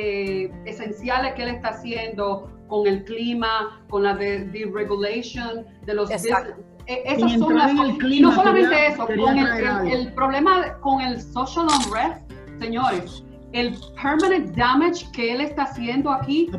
[0.50, 6.10] eh, esenciales que él está haciendo con el clima, con la de, deregulation de los
[6.10, 6.62] Exacto.
[6.88, 7.96] Eh, esas son las en el cosas.
[7.96, 11.66] Y clima, no solamente quería- eso, quería con el, el- el problema con el social
[11.68, 16.50] unrest, señores, el permanent damage que él está haciendo aquí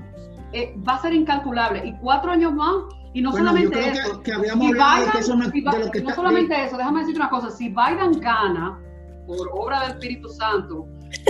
[0.52, 1.82] eh, va a ser incalculable.
[1.84, 2.74] Y cuatro años más,
[3.16, 4.22] y no Bueno, yo solamente creo eso.
[4.22, 6.00] que habíamos si hablado de Biden- que eso no es si Bi- de lo que
[6.00, 8.78] no está- solamente eso, déjame decirte una cosa, si Biden gana
[9.26, 10.86] por obra del Espíritu Santo,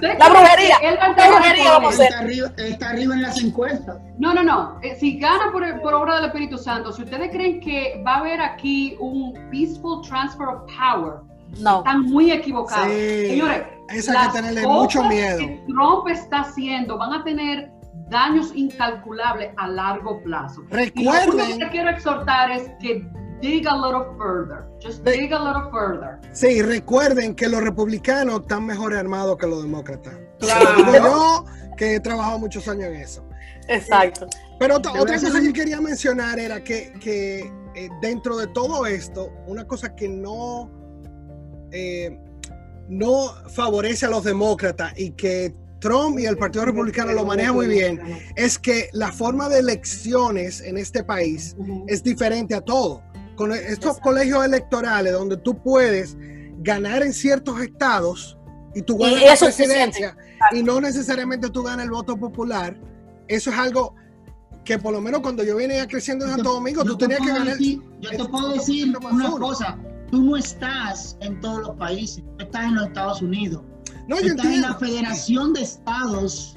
[0.00, 2.04] La brujería, que él va a la brujería vamos a.
[2.04, 3.98] Está arriba, está arriba en las encuestas.
[4.18, 4.78] No, no, no.
[4.82, 8.18] Eh, Si gana por, por obra del Espíritu Santo, si ustedes creen que va a
[8.20, 11.16] haber aquí un peaceful transfer of power,
[11.58, 11.78] No.
[11.78, 12.86] están muy equivocados.
[12.86, 15.38] Sí, Señores, eso hay que las tenerle cosas mucho miedo.
[15.38, 17.70] que Trump está haciendo van a tener
[18.10, 20.62] daños incalculables a largo plazo.
[20.94, 23.06] Y lo único Recuerden- que quiero exhortar es que
[23.40, 24.64] dig a little further.
[24.82, 25.12] Just Sí.
[25.20, 26.18] dig a little further.
[26.32, 30.14] Sí, recuerden que los republicanos están mejor armados que los demócratas.
[30.40, 30.92] Claro.
[30.92, 31.44] Yo,
[31.76, 33.24] que he trabajado muchos años en eso.
[33.68, 34.26] Exacto.
[34.58, 39.66] Pero otra, cosa que quería mencionar era que, que, eh, dentro de todo esto, una
[39.66, 40.70] cosa que no,
[41.70, 42.18] eh,
[42.88, 47.66] no favorece a los demócratas y que Trump y el Partido Republicano lo manejan muy
[47.66, 48.00] bien,
[48.36, 53.02] es que la forma de elecciones en este país es diferente a todo.
[53.36, 56.16] Con estos colegios electorales donde tú puedes
[56.58, 58.36] ganar en ciertos estados
[58.74, 60.16] y tú Y ganas la presidencia
[60.52, 62.78] y no necesariamente tú ganas el voto popular,
[63.28, 63.94] eso es algo
[64.64, 67.32] que por lo menos cuando yo vine creciendo en Santo Domingo, tú te tenías que
[67.32, 67.56] ganar.
[67.56, 69.78] decir- yo te puedo decir una cosa.
[70.10, 73.62] Tú no estás en todos los países, tú estás en los Estados Unidos.
[74.08, 76.56] No, en la Federación de Estados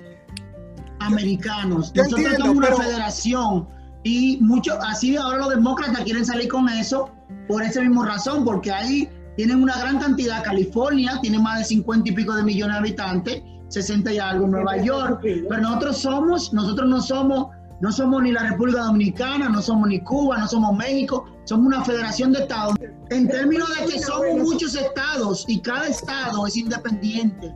[0.99, 1.91] Americanos.
[1.93, 3.67] Yo Nosotros entiendo, somos una pero- federación
[4.03, 7.09] y muchos, así ahora los demócratas quieren salir con eso
[7.47, 10.43] por esa misma razón, porque ahí tienen una gran cantidad.
[10.43, 14.77] California tiene más de 50 y pico de millones de habitantes, 60 y algo, Nueva
[14.77, 15.19] York.
[15.21, 17.47] Pero nosotros somos, nosotros no somos,
[17.83, 21.83] no somos ni la República Dominicana, no somos ni Cuba, no somos México, somos una
[21.83, 22.75] federación de estados.
[23.09, 27.53] En términos de que somos muchos estados y cada estado es independiente,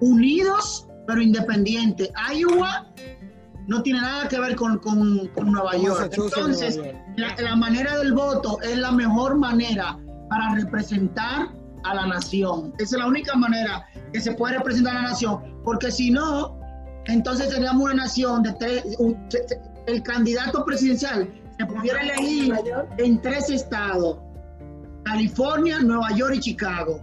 [0.00, 2.10] unidos pero independientes.
[2.34, 2.86] Iowa
[3.66, 6.12] no tiene nada que ver con, con- con Nueva York.
[6.36, 6.80] Entonces,
[7.16, 9.98] la, la manera del voto es la mejor manera
[10.30, 11.48] para representar
[11.84, 12.72] a la nación.
[12.78, 16.58] Esa es la única manera que se puede representar a la nación, porque si no,
[17.06, 19.16] entonces seríamos una nación de tres, un-
[19.86, 22.54] el candidato presidencial se pudiera elegir
[22.98, 24.18] en tres estados,
[25.04, 27.00] California, Nueva York y Chicago.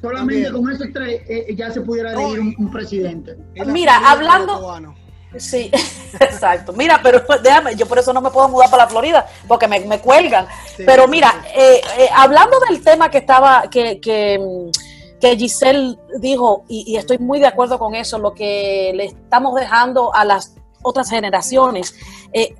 [0.00, 0.64] Solamente También.
[0.64, 3.36] con esos tres eh, ya se pudiera elegir un, un presidente.
[3.66, 4.94] Mira, hablando-.
[5.38, 5.70] Sí,
[6.20, 6.72] exacto.
[6.72, 9.80] Mira, pero déjame, yo por eso no me puedo mudar para la Florida, porque me,
[9.80, 10.46] me cuelgan.
[10.76, 11.60] Sí, pero mira, sí.
[11.60, 14.70] eh, eh, hablando del tema que estaba, que, que, mm,
[15.20, 19.54] que Giselle dijo, y, y estoy muy de acuerdo con eso, lo que le estamos
[19.54, 21.94] dejando a las otras generaciones.
[22.32, 22.54] eh,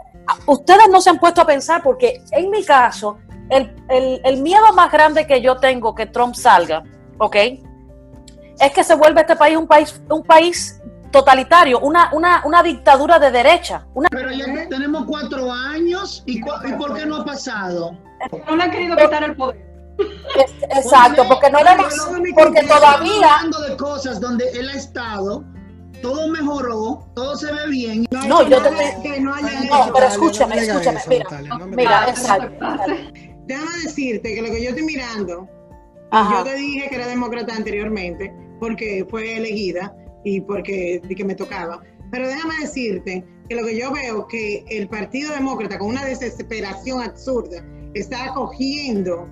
[0.46, 3.18] ustedes no se han puesto a pensar, porque en mi caso,
[3.50, 6.82] el, el- el miedo más grande que yo tengo que Trump salga,
[7.18, 7.36] ¿ok?
[8.58, 10.80] Es que se vuelve este país un país, un país
[11.12, 13.86] totalitario, una, una, una dictadura de derecha.
[13.94, 17.96] Una, Pero ya tenemos cuatro años y, cu- ¿y por qué no ha pasado?
[18.48, 19.65] No le han querido quitar el poder.
[20.70, 21.94] Exacto, porque no le hemos,
[22.34, 25.44] porque todavía, hablando de cosas donde él ha estado,
[26.02, 28.06] todo mejoró, todo se ve bien.
[28.10, 28.70] no, yo te
[29.02, 32.66] que no haya no, pero escúchame, no escúchame, eso, mira, Natalia, no mira, exacto.
[33.46, 35.48] Déjame decirte que lo que yo estoy mirando,
[36.10, 36.38] Ajá.
[36.38, 41.34] yo te dije que era demócrata anteriormente, porque fue elegida y porque di que me
[41.34, 41.80] tocaba.
[42.10, 47.02] Pero déjame decirte que lo que yo veo que el Partido Demócrata, con una desesperación
[47.02, 49.28] absurda, está acogiendo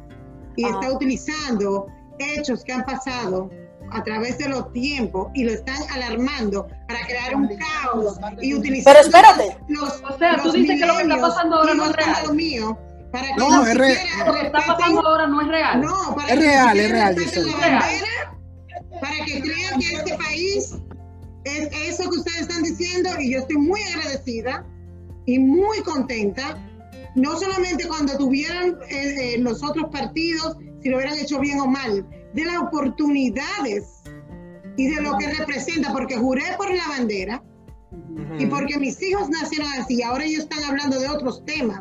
[0.57, 0.75] y Ajá.
[0.81, 1.87] está utilizando
[2.19, 3.51] hechos que han pasado
[3.91, 7.49] a través de los tiempos y lo están alarmando para crear un
[7.83, 9.59] caos y utilizando Pero espérate.
[9.69, 12.35] los, O sea, tú dices que lo que está pasando ahora no es real.
[12.35, 12.75] míos
[13.13, 15.81] para que No, es re- siquiera Lo que está pasando ahora no es real.
[15.83, 17.23] no, para Es que real, es real, la
[17.69, 18.39] bandera,
[19.01, 20.75] para que crean que este país
[21.45, 24.65] es eso que ustedes están diciendo y yo estoy muy agradecida
[25.27, 26.57] y muy contenta,
[27.15, 31.67] no solamente cuando tuvieran eh, eh, los otros partidos, si lo hubieran hecho bien o
[31.67, 34.03] mal, de las oportunidades
[34.77, 37.43] y de lo que representa, porque juré por la bandera
[38.39, 41.81] y porque mis hijos nacieron así, ahora ellos están hablando de otros temas,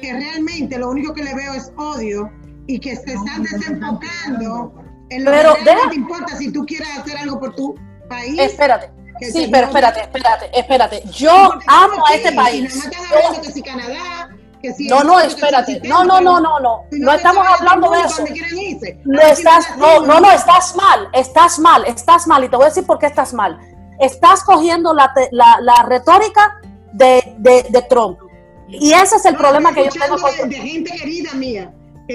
[0.00, 2.30] que realmente lo único que le veo es odio
[2.66, 4.74] y que se están desenfocando
[5.10, 7.74] en lo Pero que realmente importa si tú quieres hacer algo por tu
[8.08, 8.38] país.
[8.38, 8.90] Espérate.
[9.32, 11.02] Sí, pero espérate, espérate, espérate.
[11.12, 11.30] Yo
[11.66, 12.62] amo a este si país.
[12.64, 14.23] nada más están Yo- hablando que si Canadá,
[14.68, 15.72] que si No, no, espérate.
[15.72, 16.80] sistema, No, no, no, no, no.
[16.90, 18.24] si No te estamos hablando de eso.
[18.26, 18.98] irse.
[19.04, 22.44] No estás, no, no, no, estás mal, estás mal, estás mal.
[22.44, 23.58] Y te voy a decir por qué estás mal.
[24.00, 26.60] Estás cogiendo la, te- la, la retórica
[26.92, 28.18] de, de, de Trump.
[28.68, 31.70] Y ese es el No, problema que yo tengo con de, de gente querida mía.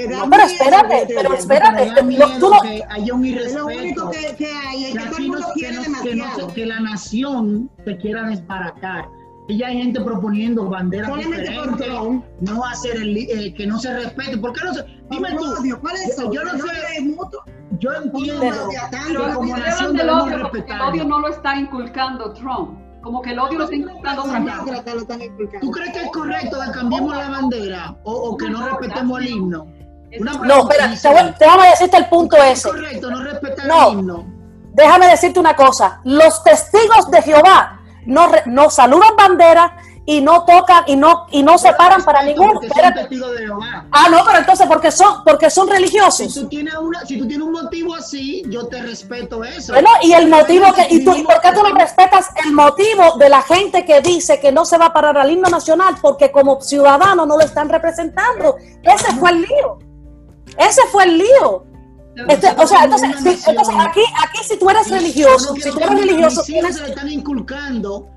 [0.10, 1.92] No, pero espérate, estoy pero espérate.
[2.40, 5.18] Tú no- que haya un Es lo único que, que hay, es que que todo
[5.18, 6.54] el no- mundo quiere no- que no demasiado.
[6.54, 9.08] que la nación se quiera desbaratar.
[9.50, 11.80] Y ya hay gente proponiendo banderas Solamente por
[12.40, 14.38] no hacer el, eh, que no se respete.
[14.38, 14.86] ¿Por qué no se?
[15.10, 16.32] Dime tú, odio, ¿cuál es eso?
[16.32, 17.42] yo no ¿No sé, es mutuo?
[17.80, 22.78] yo entiendo Pero- que como nación del odio, el odio no lo está inculcando Trump.
[23.02, 25.60] Como que el odio lo está inculcando inculcando.
[25.62, 29.28] ¿Tú crees que es correcto que cambiemos la bandera o, o que no respetemos el
[29.30, 29.68] himno?
[30.20, 32.70] Una No, espera, te voy- déjame decirte el punto ¿Es ese.
[32.70, 33.88] correcto no respetar No.
[33.88, 34.26] el himno?
[34.74, 36.02] Déjame decirte una cosa.
[36.04, 39.78] Los testigos de Jehová no, no saludan bandera
[40.10, 42.60] y no tocan y no y no se paran para ningún.
[43.92, 46.34] Ah, no, pero entonces porque son porque son Si religiosos.
[46.34, 49.72] tú, tienes una, si tú tienes un motivo así, yo te respeto eso.
[49.74, 53.18] Bueno, y el motivo que y tú y por qué tú no respetas el motivo
[53.20, 56.32] de la gente que dice que no se va a parar al himno nacional porque
[56.32, 58.58] como ciudadano no lo están representando.
[58.82, 59.78] Ese fue el lío.
[60.58, 61.69] Ese fue el lío.
[62.16, 63.10] Este, o sea, entonces,
[63.42, 66.90] si- entonces aquí, aquí si tú eres religioso, si tú eres religioso, tienes se le
[66.90, 68.08] están inculcando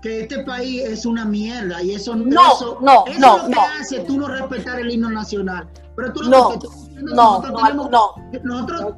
[0.00, 3.48] que este país es una mierda y eso No, eso, no, eso no, es lo
[3.48, 3.60] que no.
[3.80, 5.68] hace tú no respetar el himno nacional.
[5.94, 8.14] Pero tú No, respetas- no, nosotros no, tenemos- no.
[8.42, 8.94] Nosotros,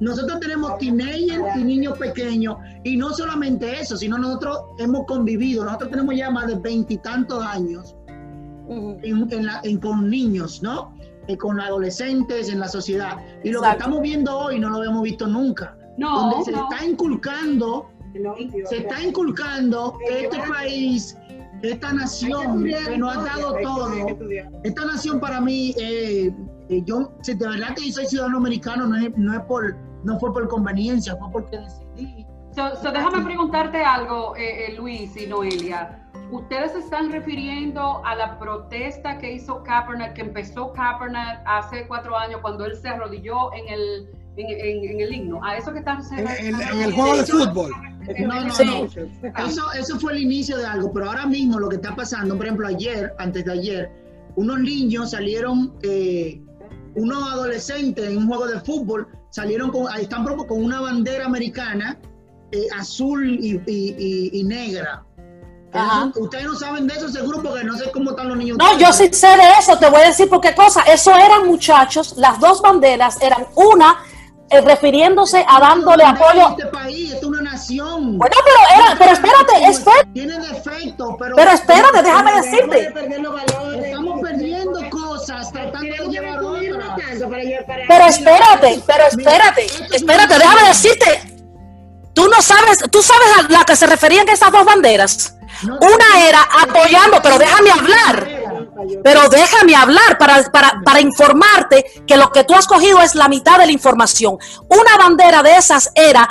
[0.00, 5.90] nosotros tenemos teenagers y niños pequeños y no solamente eso, sino nosotros hemos convivido, nosotros
[5.90, 7.94] tenemos ya más de veintitantos años
[8.68, 10.94] en, en la- en- con niños, ¿no?
[11.30, 13.18] Eh, con adolescentes en la sociedad.
[13.44, 13.78] Y lo que Exacto.
[13.78, 15.76] estamos viendo hoy no lo habíamos visto nunca.
[15.96, 16.68] No, donde se no.
[16.68, 17.90] está inculcando,
[18.68, 21.16] se está inculcando que este país,
[21.62, 23.92] esta nación que nos ha dado todo,
[24.64, 26.34] esta nación para mí, eh,
[26.68, 29.76] eh, yo, si de verdad que yo soy ciudadano americano, no es, no es por,
[30.02, 32.26] no fue por conveniencia, fue porque decidí.
[32.56, 35.99] So, so déjame preguntarte algo, eh, eh, Luis y Noelia.
[36.32, 42.16] ¿Ustedes se están refiriendo a la protesta que hizo Kaepernick, que empezó Kaepernick hace cuatro
[42.16, 45.42] años cuando él se arrodilló en el, en, en- en el himno?
[45.44, 47.72] ¿A eso que están En, en- en el juego de fútbol.
[48.26, 48.64] No, no, Sí.
[48.64, 49.44] no.
[49.46, 52.46] Eso, eso fue el inicio de algo, pero ahora mismo lo que está pasando, por
[52.46, 53.90] ejemplo, ayer, antes de ayer,
[54.36, 56.40] unos niños salieron, eh,
[56.94, 61.98] unos adolescentes en un juego de fútbol, salieron con, están como con una bandera americana
[62.52, 65.04] eh, azul y, y- y- y negra.
[65.72, 66.10] Ajá.
[66.16, 68.58] Ustedes no saben de eso seguro porque no sé cómo están los niños.
[68.58, 70.82] No, yo sí sé de eso, te voy a decir por qué cosa.
[70.82, 74.04] Eso eran muchachos, las dos banderas eran una
[74.52, 76.48] eh, refiriéndose a dándole apoyo.
[76.50, 78.18] Este país, es una nación.
[78.18, 81.36] Bueno, pero era, pero espérate, espérate, Tiene defectos, pero.
[81.36, 82.94] pero espérate, déjame decirte.
[83.84, 86.40] Estamos perdiendo cosas, tratando de llevar
[87.88, 91.36] Pero espérate, pero espérate, espérate, déjame decirte.
[92.12, 95.36] Tú no sabes, tú sabes a la que se referían esas dos banderas.
[95.62, 98.28] Una era apoyando, pero déjame hablar.
[99.04, 103.28] Pero déjame hablar para, para, para informarte que lo que tú has cogido es la
[103.28, 104.38] mitad de la información.
[104.68, 106.28] Una bandera de esas era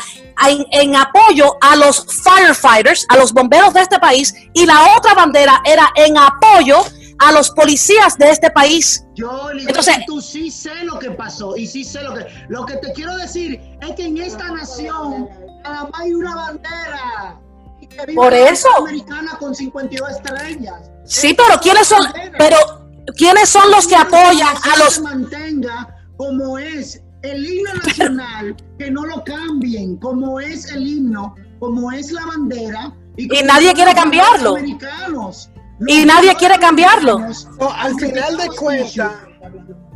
[0.48, 5.14] en, en apoyo a los firefighters, a los bomberos de este país, y la otra
[5.14, 6.84] bandera era en apoyo
[7.20, 9.04] a los policías de este país.
[9.14, 12.26] Yo, Lidia, Entonces- tú sí sé lo que pasó y sí sé lo que.
[12.48, 15.30] Lo que te quiero decir es que en esta nación
[15.64, 17.40] nada más hay una bandera.
[18.08, 18.70] Y Por la eso.
[18.78, 20.92] Americana con 52 estrellas.
[21.06, 22.06] Sí, pero ¿quiénes son?
[22.38, 22.58] Pero
[23.18, 28.56] ¿quiénes son los que apoyan a Que los se mantenga como es el himno nacional,
[28.78, 32.94] que no lo cambien, como es el himno, como es la bandera.
[33.18, 34.56] como nadie quiere cambiarlo.
[34.56, 35.50] americanos.
[35.88, 37.20] Y nadie quiere cambiarlo.
[37.20, 39.12] No, al final de cuentas,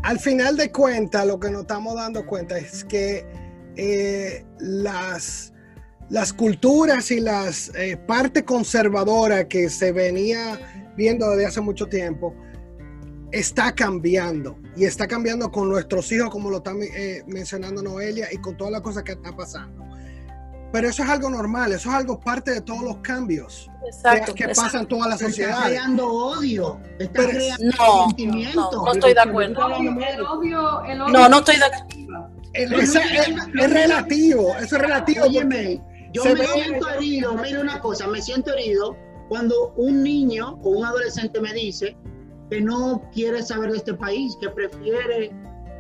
[0.04, 3.26] al final de cuentas, lo que nos estamos dando cuenta es que
[3.76, 5.53] eh, las,
[6.14, 10.60] las culturas y las eh, parte conservadora que se venía
[10.96, 12.36] viendo desde hace mucho tiempo
[13.32, 18.38] está cambiando y está cambiando con nuestros hijos, como lo está eh, mencionando Noelia, y
[18.38, 19.84] con todas las cosas que está pasando.
[20.72, 23.70] Pero eso es algo normal, eso es algo parte de todos los cambios
[24.28, 25.66] que, que pasan en toda la Se está sociedad.
[25.66, 28.70] creando odio, está Pero- creando No, sentimiento.
[28.72, 29.68] no, no estoy de acuerdo.
[29.78, 31.66] El odio, el odio No, no estoy de
[32.54, 33.28] Es, es- es-
[33.62, 35.22] es relativo, eso es relativo.
[35.26, 35.82] porque Óyeme,
[36.14, 38.96] yo se me ve- siento herido, mira una cosa, me siento herido
[39.30, 41.96] cuando un niño o un adolescente me dice
[42.50, 45.32] que no quiere saber de este país, que prefiere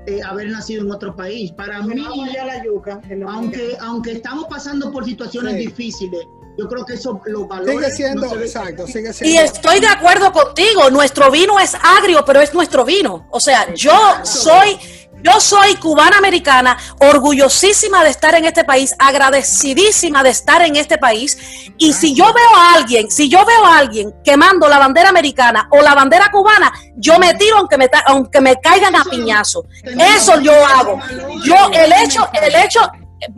[0.05, 1.51] eh, haber nacido en otro país.
[1.53, 5.59] Para Que mí, no la yuca, aunque, aunque estamos pasando por situaciones Sí.
[5.67, 6.19] difíciles,
[6.57, 9.41] yo creo que eso los valores Sigue siendo, no exacto, sigue Y siendo.
[9.43, 13.27] estoy de acuerdo contigo, nuestro vino es agrio, pero es nuestro vino.
[13.31, 14.77] O sea, yo soy,
[15.23, 20.97] yo soy cubana americana, orgullosísima de estar en este país, agradecidísima de estar en este
[20.97, 21.37] país.
[21.77, 25.69] Y si yo veo a alguien, si yo veo a alguien quemando la bandera americana
[25.71, 29.65] o la bandera cubana, yo me tiro aunque me, aunque me caigan a piñazo.
[29.83, 30.99] Eso yo hago.
[31.45, 32.81] Yo, el hecho, el hecho,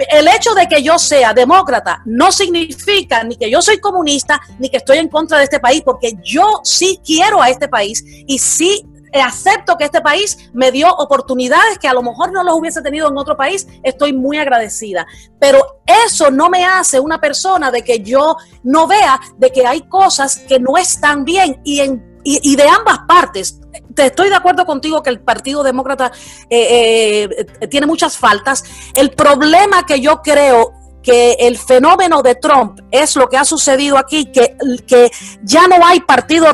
[0.09, 4.69] el hecho de que yo sea demócrata no significa ni que yo soy comunista ni
[4.69, 8.39] que estoy en contra de este país, porque yo sí quiero a este país y
[8.39, 8.85] sí
[9.21, 13.07] acepto que este país me dio oportunidades que a lo mejor no los hubiese tenido
[13.09, 15.05] en otro país, estoy muy agradecida.
[15.39, 19.81] Pero eso no me hace una persona de que yo no vea de que hay
[19.81, 23.59] cosas que no están bien y en y, de ambas partes.
[23.93, 26.11] Te estoy de acuerdo contigo que el Partido Demócrata
[26.49, 27.29] eh,
[27.61, 28.63] eh, tiene muchas faltas.
[28.95, 30.73] El problema que yo creo
[31.05, 35.11] que el fenómeno de Trump es lo que ha sucedido aquí, que, que
[35.43, 36.47] ya no hay partido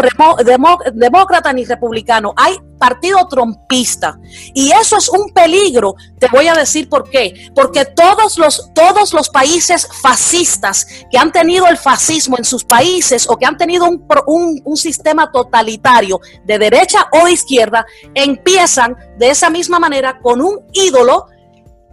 [0.93, 4.19] demócrata ni republicano, hay partido trompista.
[4.53, 7.49] Y eso es un peligro, te voy a decir por qué.
[7.55, 13.29] Porque todos los, todos los países fascistas que han tenido el fascismo en sus países
[13.29, 18.97] o que han tenido un, un, un sistema totalitario de derecha o de izquierda, empiezan
[19.17, 21.27] de esa misma manera con un ídolo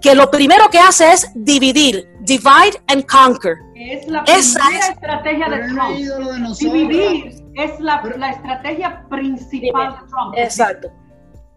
[0.00, 3.56] que lo primero que hace es dividir, divide and conquer.
[3.74, 6.56] Es la primera estrategia de Trump.
[6.58, 10.34] dividir es la, la, estrategia principal de Trump.
[10.36, 10.88] Exacto.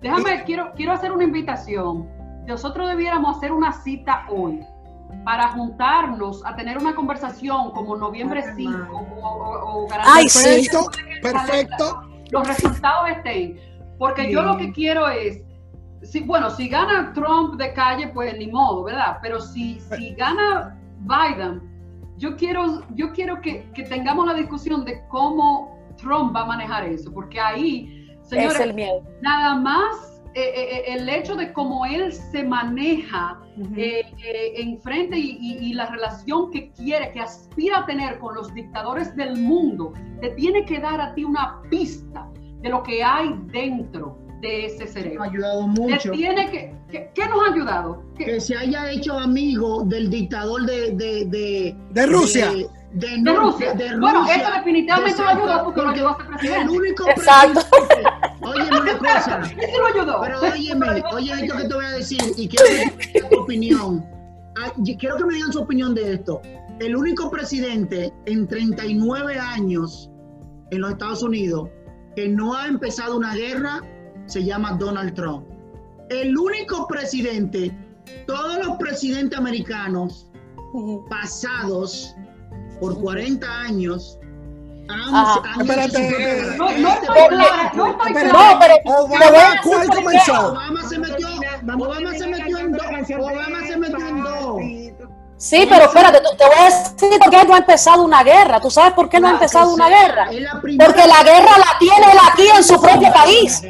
[0.01, 2.09] Déjame, quiero, quiero hacer una invitación.
[2.47, 4.61] Nosotros debiéramos hacer una cita hoy
[5.25, 10.89] para juntarnos a tener una conversación como noviembre 5 o, o, Ay, perfecto,
[11.21, 12.01] perfecto.
[12.31, 13.59] Los resultados estén.
[13.99, 15.43] Porque yo lo que quiero es
[16.25, 19.17] bueno, si gana Trump de calle, pues ni modo, ¿verdad?
[19.21, 21.61] Pero si, si gana Biden,
[22.17, 27.11] yo quiero, yo quiero que, tengamos la discusión de cómo Trump va a manejar eso,
[27.13, 29.03] porque ahí, señores, es el miedo.
[29.21, 33.37] nada más eh, eh, eh, el hecho de cómo él se maneja
[34.55, 39.37] enfrente y, y, la relación que quiere, que aspira a tener con los dictadores del
[39.37, 42.29] mundo, te tiene que dar a ti una pista
[42.61, 45.19] de lo que hay dentro de ese cerebro.
[45.19, 46.11] Nos ha ayudado mucho.
[46.11, 46.75] Tiene que,
[47.13, 48.03] ¿Qué nos ha ayudado?
[48.17, 52.51] Que se haya hecho amigo del dictador de, de, de, de Rusia.
[52.93, 53.73] De, Rusia.
[53.99, 56.61] Bueno, eso definitivamente lo ayudó porque, lo ayudó a ser presidente.
[56.61, 57.61] El único Exacto.
[58.41, 59.41] Óyeme una cosa.
[59.41, 60.21] Eso lo ayudó.
[60.21, 64.05] Pero óyeme, oye esto que te voy a decir y quiero que tu opinión.
[64.61, 66.41] Ah, quiero que me digan su opinión de esto.
[66.79, 70.11] El único presidente en 39 años
[70.71, 71.69] en los Estados Unidos
[72.15, 73.81] que no ha empezado una guerra
[74.31, 75.45] se llama Donald Trump.
[76.09, 77.75] El único presidente,
[78.25, 80.27] todos los presidentes americanos
[81.09, 82.15] pasados
[82.79, 84.17] por 40 años
[85.59, 86.89] espérate, no, no, no,
[88.23, 90.51] no, pero Obama, ¿cuál comenzó?
[90.51, 91.27] Obama se metió,
[91.63, 92.81] Obama se metió en dos,
[93.19, 94.61] Obama se metió en dos.
[95.37, 98.59] Sí, pero espérate, te voy a decir por qué no ha empezado una guerra.
[98.59, 100.27] ¿Tú sabes por qué no ha empezado una guerra?
[100.27, 103.61] Porque la guerra la tiene él aquí en su propio país.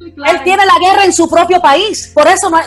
[0.00, 2.10] Él tiene la guerra en su propio país.
[2.14, 2.58] Por eso, no,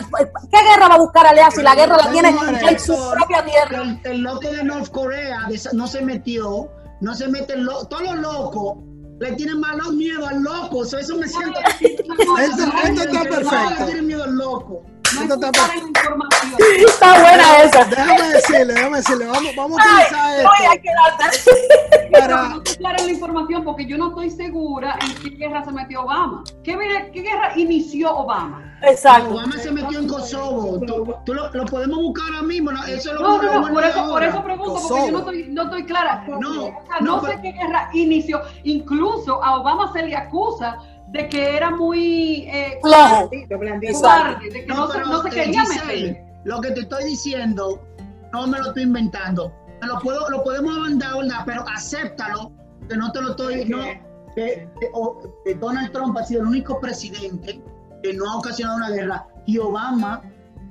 [0.50, 3.98] ¿qué guerra va a buscar Alea si la guerra la tiene en su propia tierra?
[4.04, 6.68] El, loco de North Korea no se metió,
[7.00, 8.76] no se mete en lo, todos los locos
[9.20, 10.82] le tienen más miedo al loco.
[10.82, 11.58] Eso, me siento.
[11.80, 13.74] esto, esto está perfecto.
[13.78, 14.82] Le tienen miedo al loco.
[15.26, 16.58] No está, información.
[16.86, 17.84] está buena esa.
[17.84, 21.50] Déjame decirle, déjame decirle, vamos, vamos a utilizar Ay, esto.
[22.12, 22.48] Para...
[22.48, 26.42] No aclarar la información porque yo no estoy segura en qué guerra se metió Obama.
[26.64, 26.76] ¿Qué,
[27.12, 28.70] qué guerra inició Obama?
[28.82, 29.30] Exacto.
[29.30, 30.80] Obama se metió en Kosovo.
[30.86, 32.72] Tú, tú lo, lo, podemos buscar ahora mismo.
[32.72, 32.84] ¿no?
[32.84, 34.96] Eso lo no, no, no, por eso, por eso pregunto, Kosovo.
[34.96, 36.24] porque yo no estoy, no estoy clara.
[36.26, 37.42] No, o sea, no, no sé pero...
[37.42, 38.40] qué guerra inició.
[38.64, 40.78] Incluso a Obama se le acusa
[41.12, 43.58] de que era muy eh, blandito,
[43.94, 46.24] cobarde, de que no, no, se, no se quería meter.
[46.44, 47.82] Lo que te estoy diciendo,
[48.32, 49.52] no me lo estoy inventando.
[49.80, 51.42] Me lo, puedo, lo podemos mandar, ¿verdad?
[51.46, 52.52] Pero acéptalo,
[52.88, 53.64] que no te lo estoy...
[53.66, 53.78] No,
[54.34, 54.68] que,
[55.44, 57.60] que, Donald Trump ha sido el único presidente
[58.02, 59.26] que no ha ocasionado una guerra.
[59.46, 60.22] Y Obama,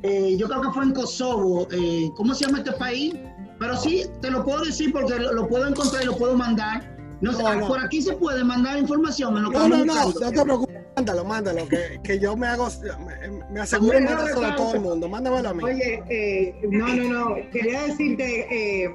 [0.04, 1.68] eh, yo creo que fue en Kosovo.
[1.72, 3.16] Eh, ¿Cómo se llama este país?
[3.60, 6.99] Pero sí, te lo puedo decir porque lo, lo puedo encontrar y lo puedo mandar
[7.22, 9.38] no, no, no, por aquí se puede mandar información.
[9.38, 10.76] En lo no, no, no, no te preocupes.
[10.95, 12.67] Mándalo, mándalo, que, que yo me hago,
[13.05, 15.07] me, me aseguro el eso de todo el mundo.
[15.07, 15.63] Mándamelo a mí.
[15.63, 17.36] Oye, eh, no, no, no.
[17.51, 18.93] Quería decirte, eh,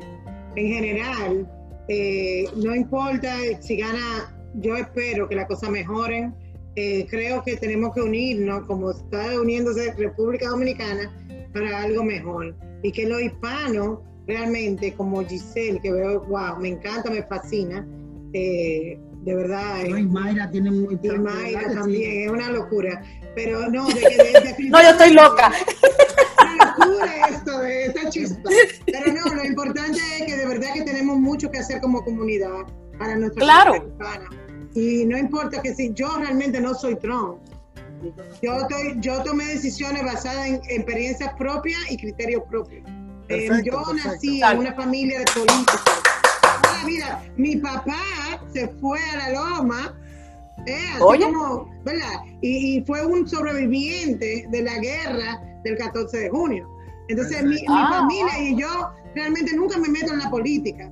[0.57, 1.49] en general,
[1.89, 6.35] eh, no importa si gana, yo espero que las cosas mejoren.
[6.77, 11.11] Eh, creo que tenemos que unirnos, como está uniéndose República Dominicana,
[11.55, 12.55] para algo mejor.
[12.83, 17.87] Y que los hispanos, realmente, como Giselle, que veo, wow, me encanta, me fascina
[18.35, 19.85] eh, de verdad.
[19.89, 23.01] No, y Mayra tiene muy Y Mayra también, es una locura.
[23.35, 25.53] Pero no, de que de, No, yo estoy loca.
[26.43, 28.51] Una locura esto, de esta chispa.
[28.87, 32.67] Pero no, lo importante es que de verdad que tenemos mucho que hacer como comunidad
[32.99, 33.95] para nuestra claro.
[34.75, 37.39] Y no importa que si yo realmente no soy Trump.
[38.43, 42.85] Yo, estoy, yo tomé decisiones basadas en experiencias propias y criterios propios.
[43.29, 46.14] Eh, yo nací en una familia de políticos
[46.87, 47.97] mira, mi papá
[48.53, 49.99] se fue a la loma
[50.67, 50.77] ¿eh?
[50.95, 51.25] Así Oye.
[51.25, 52.23] como, ¿verdad?
[52.41, 56.69] Y, y fue un sobreviviente de la guerra del 14 de junio.
[57.09, 58.69] Entonces, mi, mi Ah, familia y yo
[59.15, 60.91] realmente nunca me meto en la política.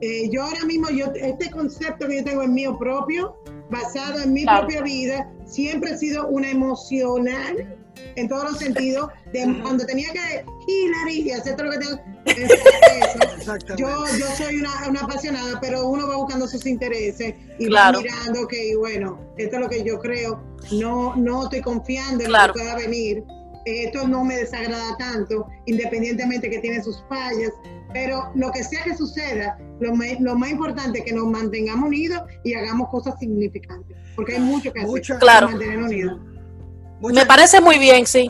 [0.00, 3.36] Eh, yo ahora mismo, yo, este concepto que yo tengo es mío propio,
[3.70, 4.66] basado en mi Claro.
[4.66, 7.78] propia vida, siempre he sido una emocional
[8.16, 9.10] en todos los sentidos.
[9.32, 12.00] De cuando tenía que Hillary y hacer todo lo que tengo.
[12.26, 13.76] eso.
[13.76, 17.98] Yo, yo soy una, una apasionada, pero uno va buscando sus intereses y Claro.
[17.98, 20.42] va mirando que, bueno, esto es lo que yo creo.
[20.72, 22.48] No, no estoy confiando en Claro.
[22.48, 23.24] lo que pueda venir.
[23.66, 27.50] Esto no me desagrada tanto, independientemente que tiene sus fallas.
[27.92, 31.86] Pero lo que sea que suceda, lo, me- lo más importante es que nos mantengamos
[31.88, 33.96] unidos y hagamos cosas significantes.
[34.16, 35.46] Porque hay mucho que hacer Mucha- Claro.
[35.46, 36.20] para mantenernos unidos.
[37.00, 38.28] Muchas Me parece muy bien, sí.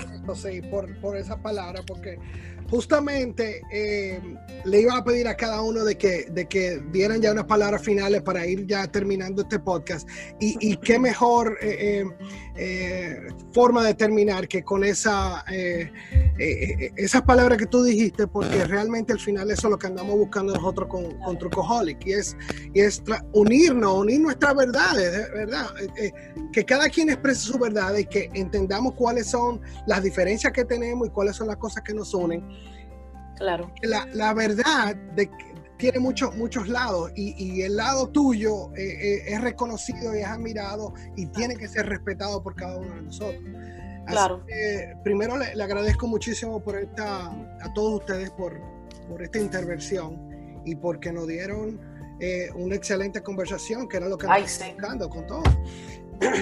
[0.70, 2.18] por, por esa palabra, porque
[2.70, 4.20] justamente eh,
[4.64, 7.82] le iba a pedir a cada uno de que, de que dieran ya unas palabras
[7.82, 10.08] finales para ir ya terminando este podcast.
[10.40, 12.04] Y, y qué mejor eh,
[12.56, 13.16] eh,
[13.52, 15.44] forma de terminar que con esa,
[16.36, 20.54] esas palabras que tú dijiste, porque realmente al final eso es lo que andamos buscando
[20.54, 22.36] nosotros con, con Trucoholic, y es,
[22.72, 23.02] y es
[23.32, 25.66] unirnos, unir nuestras verdades, de verdad.
[26.52, 31.08] Que cada quien exprese su verdad y que entendamos cuáles son las diferencias que tenemos
[31.08, 32.44] y cuáles son las cosas que nos unen.
[33.36, 33.70] Claro.
[33.82, 38.82] La, la verdad de que tiene muchos muchos lados y, y el lado tuyo eh,
[38.84, 43.02] eh, es reconocido y es admirado y tiene que ser respetado por cada uno de
[43.02, 43.42] nosotros.
[44.06, 44.44] Así Claro.
[44.46, 48.60] que, primero le, le agradezco muchísimo por esta, a todos ustedes por,
[49.08, 51.80] por esta intervención y porque nos dieron
[52.20, 54.64] eh, una excelente conversación, que era lo que Ay, nos sí.
[54.72, 55.42] buscando con todo.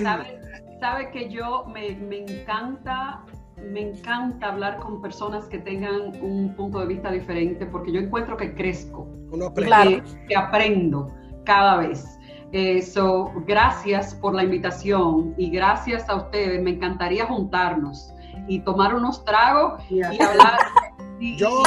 [0.02, 0.40] ¿Sabe,
[0.80, 3.24] sabe que yo me, me encanta,
[3.70, 8.36] me encanta hablar con personas que tengan un punto de vista diferente porque yo encuentro
[8.36, 9.66] que crezco, Uno aprende.
[9.68, 10.02] Claro.
[10.28, 12.18] que, aprendo cada vez.
[12.52, 16.62] Eh, so, gracias por la invitación y gracias a ustedes.
[16.62, 18.12] Me encantaría juntarnos
[18.46, 20.58] y tomar unos tragos y hablar.
[21.20, 21.62] y- Yo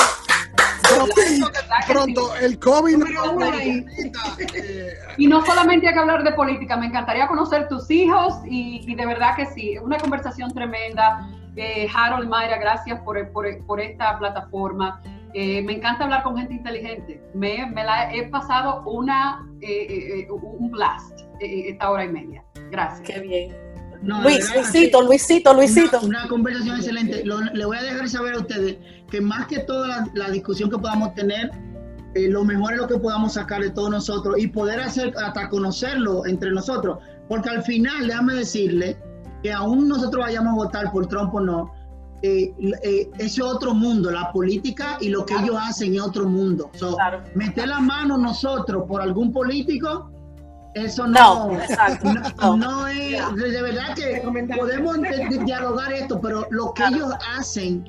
[0.98, 3.06] yo pienso que ¿verdad que pronto el COVID no
[5.18, 8.96] Y no solamente hay que hablar de política, me encantaría conocer tus hijos y, y
[8.96, 11.28] de verdad que sí, una conversación tremenda.
[11.56, 15.02] Eh, Harold, Mayra, gracias por, por, por esta plataforma.
[15.34, 17.22] Eh, me encanta hablar con gente inteligente.
[17.34, 22.10] Me, me la he pasado una, eh, eh, eh, un blast eh, esta hora y
[22.10, 22.44] media.
[22.72, 23.08] Gracias.
[23.10, 23.56] Qué bien.
[24.02, 26.00] No, Luis, verdad, Luisito, Luisito, Luisito.
[26.02, 27.24] Una, una conversación excelente.
[27.26, 28.78] Lo- le voy a dejar saber a ustedes
[29.10, 31.50] que más que toda la, la discusión que podamos tener,
[32.14, 35.50] eh, lo mejor es lo que podamos sacar de todos nosotros y poder hacer hasta
[35.50, 37.00] conocerlo entre nosotros.
[37.28, 38.96] Porque al final, déjame decirle
[39.46, 41.72] que aún nosotros vayamos a votar por Trump o no,
[42.24, 46.72] eh, eh, ese otro mundo, la política y lo que ellos hacen es otro mundo.
[46.74, 47.22] So, Claro.
[47.36, 50.10] meter la mano nosotros por algún político,
[50.74, 52.12] eso no, No, exacto.
[52.12, 52.58] no, No.
[52.58, 54.24] no es, de de verdad que
[54.58, 57.88] podemos de- de- dialogar esto, pero lo que ellos hacen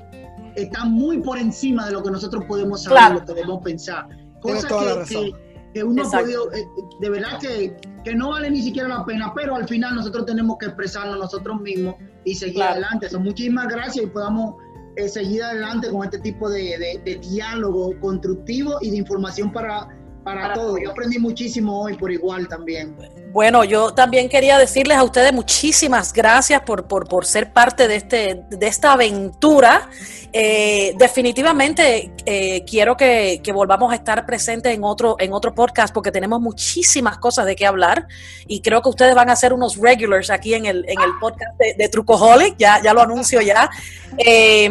[0.55, 3.13] está muy por encima de lo que nosotros podemos saber, Claro.
[3.15, 4.07] lo que podemos pensar.
[4.09, 5.05] La que, razón.
[5.07, 5.33] que-
[5.77, 6.67] que uno ha podido, eh,
[6.99, 10.57] de verdad que, que no vale ni siquiera la pena, pero al final nosotros tenemos
[10.57, 12.71] que expresarnos nosotros mismos y seguir Claro.
[12.73, 13.09] adelante.
[13.09, 14.55] So, muchísimas gracias y podamos
[14.95, 19.87] eh, seguir adelante con este tipo de, de- de diálogo constructivo y de información para,
[20.27, 20.67] para, Para todos.
[20.67, 20.81] todos.
[20.83, 22.97] Yo aprendí muchísimo hoy por igual también.
[23.31, 27.95] Bueno, yo también quería decirles a ustedes muchísimas gracias por, por, por ser parte de,
[27.95, 29.89] este, de esta aventura.
[30.33, 35.93] Eh, definitivamente eh, quiero que, que volvamos a estar presentes en otro, en otro podcast
[35.93, 38.05] porque tenemos muchísimas cosas de qué hablar
[38.47, 41.57] y creo que ustedes van a ser unos regulars aquí en el, en el podcast
[41.57, 43.69] de, de Trucoholic, ya, ya lo anuncio ya.
[44.17, 44.69] Eh,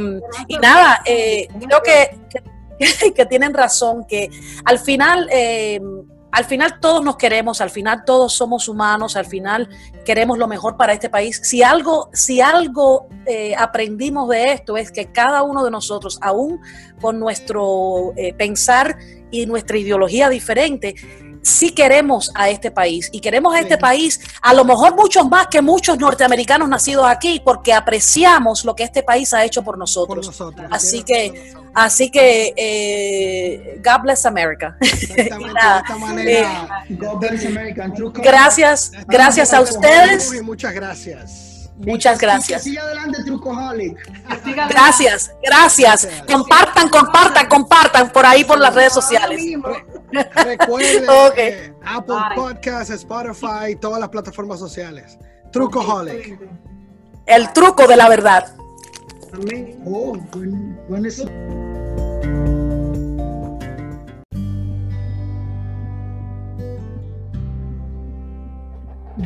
[0.49, 2.56] y nada, eh, creo que, que,
[3.15, 4.31] que tienen razón, que
[4.65, 5.29] al final...
[5.33, 5.81] eh,
[6.37, 9.71] al final todos nos queremos, al final todos somos humanos, al final
[10.05, 11.41] queremos lo mejor para este país.
[11.43, 16.61] Si algo, si algo eh, aprendimos de esto es que cada uno de nosotros, aún
[17.01, 18.99] con nuestro eh, pensar
[19.31, 20.95] y nuestra ideología diferente,
[21.47, 23.81] sí queremos a este país y queremos a este Sí.
[23.81, 28.83] país a lo mejor muchos más que muchos norteamericanos nacidos aquí porque apreciamos lo que
[28.83, 30.31] este país ha hecho por por nosotros.
[30.71, 31.53] Así que-.
[31.79, 34.77] Así que, eh, God bless America.
[34.81, 36.85] Exactamente, nada, de esta manera.
[36.89, 37.85] God bless America.
[37.85, 40.33] and True Gracias, gracias a ustedes.
[40.33, 41.69] Y muchas gracias.
[41.77, 42.63] Muchas Que gracias.
[42.63, 43.97] siga adelante Trucoholic.
[44.29, 46.09] Que siga Gracias, gracias.
[46.27, 49.43] Compartan, compartan, compartan por ahí por las redes Ahora sociales.
[50.13, 51.39] Recuerden Ok.
[51.39, 52.37] eh, Apple Bye.
[52.37, 55.19] Podcasts, Spotify, todas las plataformas sociales.
[55.53, 56.39] Trucoholic.
[57.27, 58.55] El truco de la verdad.
[59.33, 59.83] Amén.
[59.85, 61.27] Oh, buen, buen eso.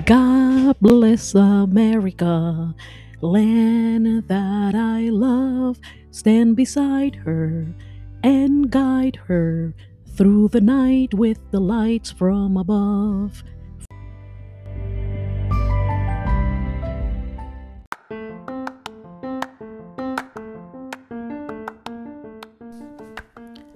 [0.06, 2.74] God bless America,
[3.20, 5.78] land that I love.
[6.10, 7.66] Stand beside her
[8.22, 9.74] and guide her
[10.20, 13.42] through the night with the lights from above.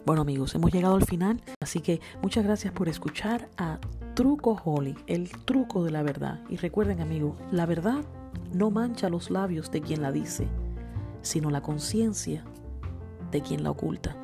[0.05, 3.79] Bueno amigos, hemos llegado al final, así que muchas gracias por escuchar a
[4.13, 6.43] Truco Holly, el truco de la verdad.
[6.51, 8.05] Y recuerden amigos, la verdad
[8.53, 10.47] no mancha los labios de quien la dice,
[11.23, 12.45] sino la conciencia
[13.31, 14.24] de quien la oculta.